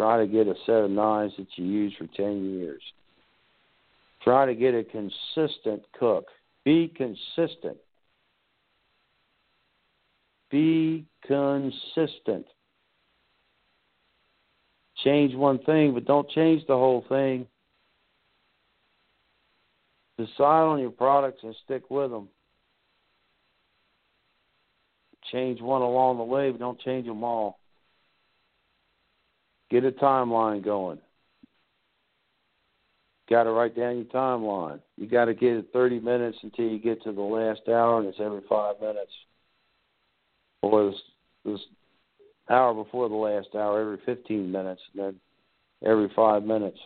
[0.00, 2.80] Try to get a set of knives that you use for 10 years.
[4.22, 6.24] Try to get a consistent cook.
[6.64, 7.76] Be consistent.
[10.50, 12.46] Be consistent.
[15.04, 17.46] Change one thing, but don't change the whole thing.
[20.20, 22.28] Decide on your products and stick with them.
[25.32, 27.58] Change one along the way, but don't change them all.
[29.70, 30.98] Get a timeline going.
[33.30, 34.80] Got to write down your timeline.
[34.98, 38.08] You got to get it 30 minutes until you get to the last hour, and
[38.08, 39.12] it's every five minutes.
[40.60, 41.00] Or this,
[41.46, 41.60] this
[42.50, 45.20] hour before the last hour, every 15 minutes, and then
[45.82, 46.78] every five minutes.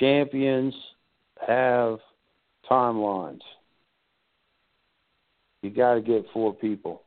[0.00, 0.74] Champions
[1.46, 1.98] have
[2.68, 3.42] timelines.
[5.62, 7.02] You got to get four people.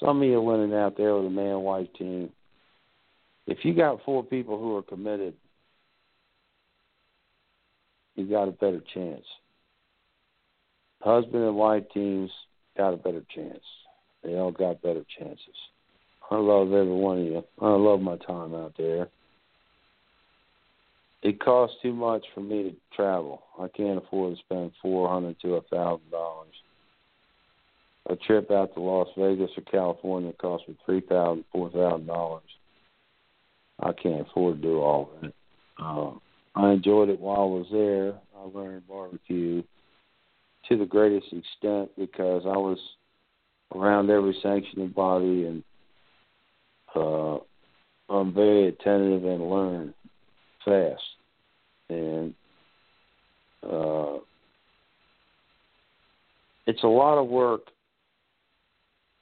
[0.00, 2.30] Some of you winning out there with a man wife team.
[3.46, 5.34] If you got four people who are committed,
[8.16, 9.24] you got a better chance.
[11.02, 12.30] Husband and wife teams
[12.78, 13.62] got a better chance.
[14.22, 15.38] They all got better chances.
[16.30, 17.44] I love every one of you.
[17.60, 19.08] I love my time out there.
[21.24, 23.42] It costs too much for me to travel.
[23.58, 26.54] I can't afford to spend four hundred to a thousand dollars
[28.06, 32.42] a trip out to Las Vegas or California cost me three thousand, four thousand dollars.
[33.80, 35.32] I can't afford to do all that.
[35.78, 36.20] Um,
[36.54, 38.12] I enjoyed it while I was there.
[38.36, 39.62] I learned barbecue
[40.68, 42.78] to the greatest extent because I was
[43.74, 45.64] around every sanctioning body and
[46.94, 47.38] uh
[48.08, 49.94] I'm very attentive and learn
[50.64, 51.02] fast.
[51.90, 52.34] And
[53.62, 54.18] uh
[56.66, 57.62] it's a lot of work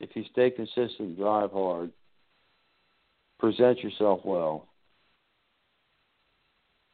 [0.03, 1.91] if you stay consistent, drive hard,
[3.39, 4.67] present yourself well,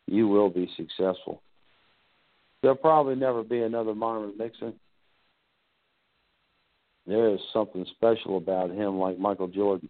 [0.06, 1.42] you will be successful.
[2.60, 4.74] There'll probably never be another Myron Mixon.
[7.06, 9.88] There is something special about him, like Michael Jordan.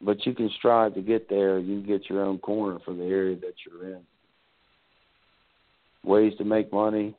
[0.00, 1.58] But you can strive to get there.
[1.58, 4.00] You get your own corner for the area that you're in.
[6.04, 7.16] Ways to make money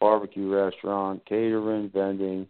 [0.00, 2.46] barbecue restaurant, catering, vending,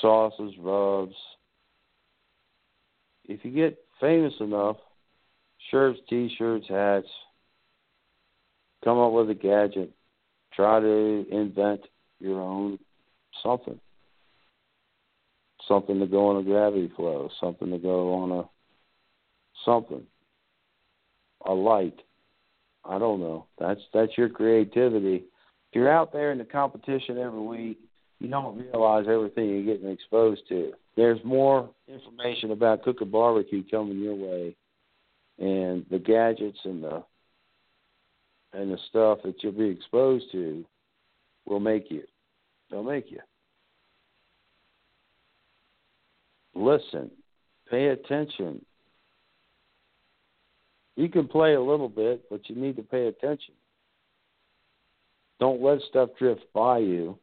[0.00, 1.14] sauces, rubs.
[3.26, 4.76] If you get famous enough,
[5.70, 7.08] shirts, t-shirts, hats,
[8.84, 9.92] come up with a gadget.
[10.54, 11.82] Try to invent
[12.18, 12.78] your own
[13.42, 13.78] something.
[15.68, 18.44] Something to go on a gravity flow, something to go on a
[19.64, 20.02] something.
[21.46, 22.00] A light.
[22.84, 23.46] I don't know.
[23.58, 25.16] That's that's your creativity.
[25.16, 27.78] If you're out there in the competition every week,
[28.20, 30.72] you don't realize everything you're getting exposed to.
[30.96, 34.56] There's more information about cooking barbecue coming your way,
[35.38, 37.02] and the gadgets and the
[38.52, 40.64] and the stuff that you'll be exposed to
[41.44, 42.04] will make you.
[42.70, 43.20] They'll make you.
[46.56, 47.10] Listen,
[47.70, 48.64] pay attention.
[50.96, 53.54] You can play a little bit, but you need to pay attention.
[55.38, 57.18] don't let stuff drift by you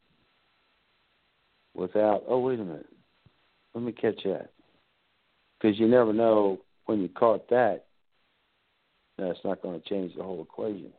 [1.74, 2.24] without.
[2.28, 2.86] Oh, wait a minute.
[3.74, 4.52] Let me catch that.
[5.60, 7.86] Because you never know when you caught that.
[9.18, 10.92] That's not going to change the whole equation.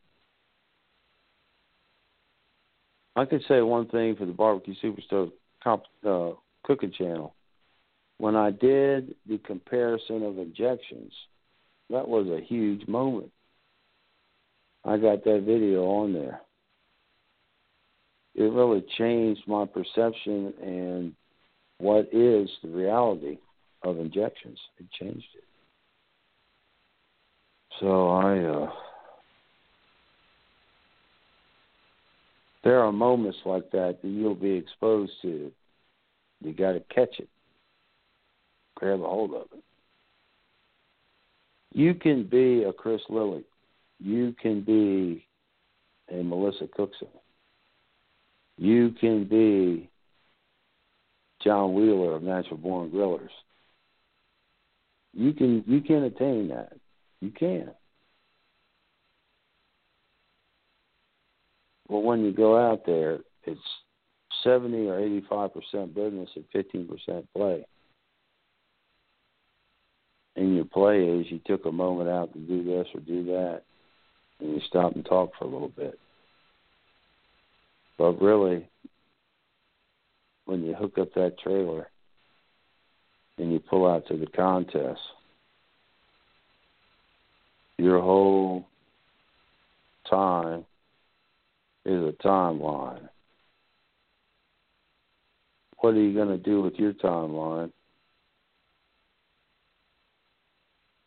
[3.14, 5.30] I could say one thing for the barbecue superstar
[5.62, 6.30] comp, uh,
[6.64, 7.34] cooking channel.
[8.18, 11.12] When I did the comparison of injections,
[11.90, 13.30] that was a huge moment.
[14.84, 16.40] I got that video on there.
[18.34, 21.14] It really changed my perception and
[21.78, 23.38] what is the reality
[23.82, 24.58] of injections.
[24.78, 25.44] It changed it.
[27.80, 28.72] So I uh
[32.62, 35.52] there are moments like that that you'll be exposed to.
[36.40, 37.28] You got to catch it,
[38.84, 39.64] grab a hold of it.
[41.72, 43.44] You can be a Chris Lilly.
[43.98, 45.26] You can be
[46.12, 47.08] a Melissa Cookson.
[48.58, 49.88] You can be
[51.42, 53.30] John Wheeler of Natural Born Grillers.
[55.14, 56.74] You can you can attain that.
[57.22, 57.70] You can.
[61.88, 63.60] Well, when you go out there, it's
[64.42, 67.64] 70 or 85% business and 15% play.
[70.36, 73.62] And your play is you took a moment out to do this or do that,
[74.40, 75.98] and you stop and talk for a little bit.
[77.96, 78.68] But really,
[80.46, 81.88] when you hook up that trailer
[83.38, 85.00] and you pull out to the contest,
[87.78, 88.66] your whole
[90.08, 90.64] time
[91.84, 93.08] is a timeline.
[95.78, 97.70] What are you going to do with your timeline?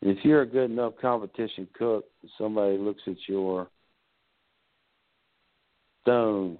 [0.08, 2.06] If you're a good enough competition cook,
[2.38, 3.68] somebody looks at your
[6.00, 6.56] stone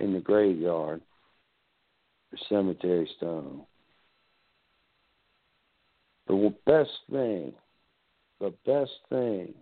[0.00, 1.00] in the graveyard,
[2.32, 3.62] the cemetery stone.
[6.26, 7.52] The best thing,
[8.40, 9.54] the best thing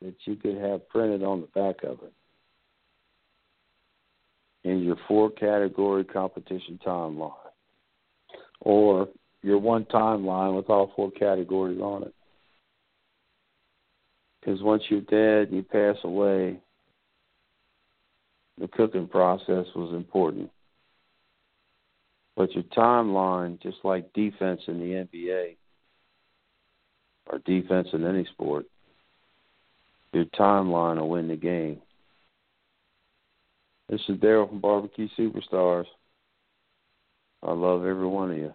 [0.00, 2.12] that you could have printed on the back of it
[4.62, 7.32] in your four category competition timeline
[8.60, 9.08] or
[9.42, 12.14] your one timeline with all four categories on it.
[14.40, 16.58] Because once you're dead and you pass away,
[18.58, 20.50] the cooking process was important.
[22.36, 25.56] But your timeline, just like defense in the NBA
[27.26, 28.66] or defense in any sport,
[30.12, 31.80] your timeline will win the game.
[33.88, 35.86] This is Daryl from Barbecue Superstars.
[37.42, 38.54] I love every one of you.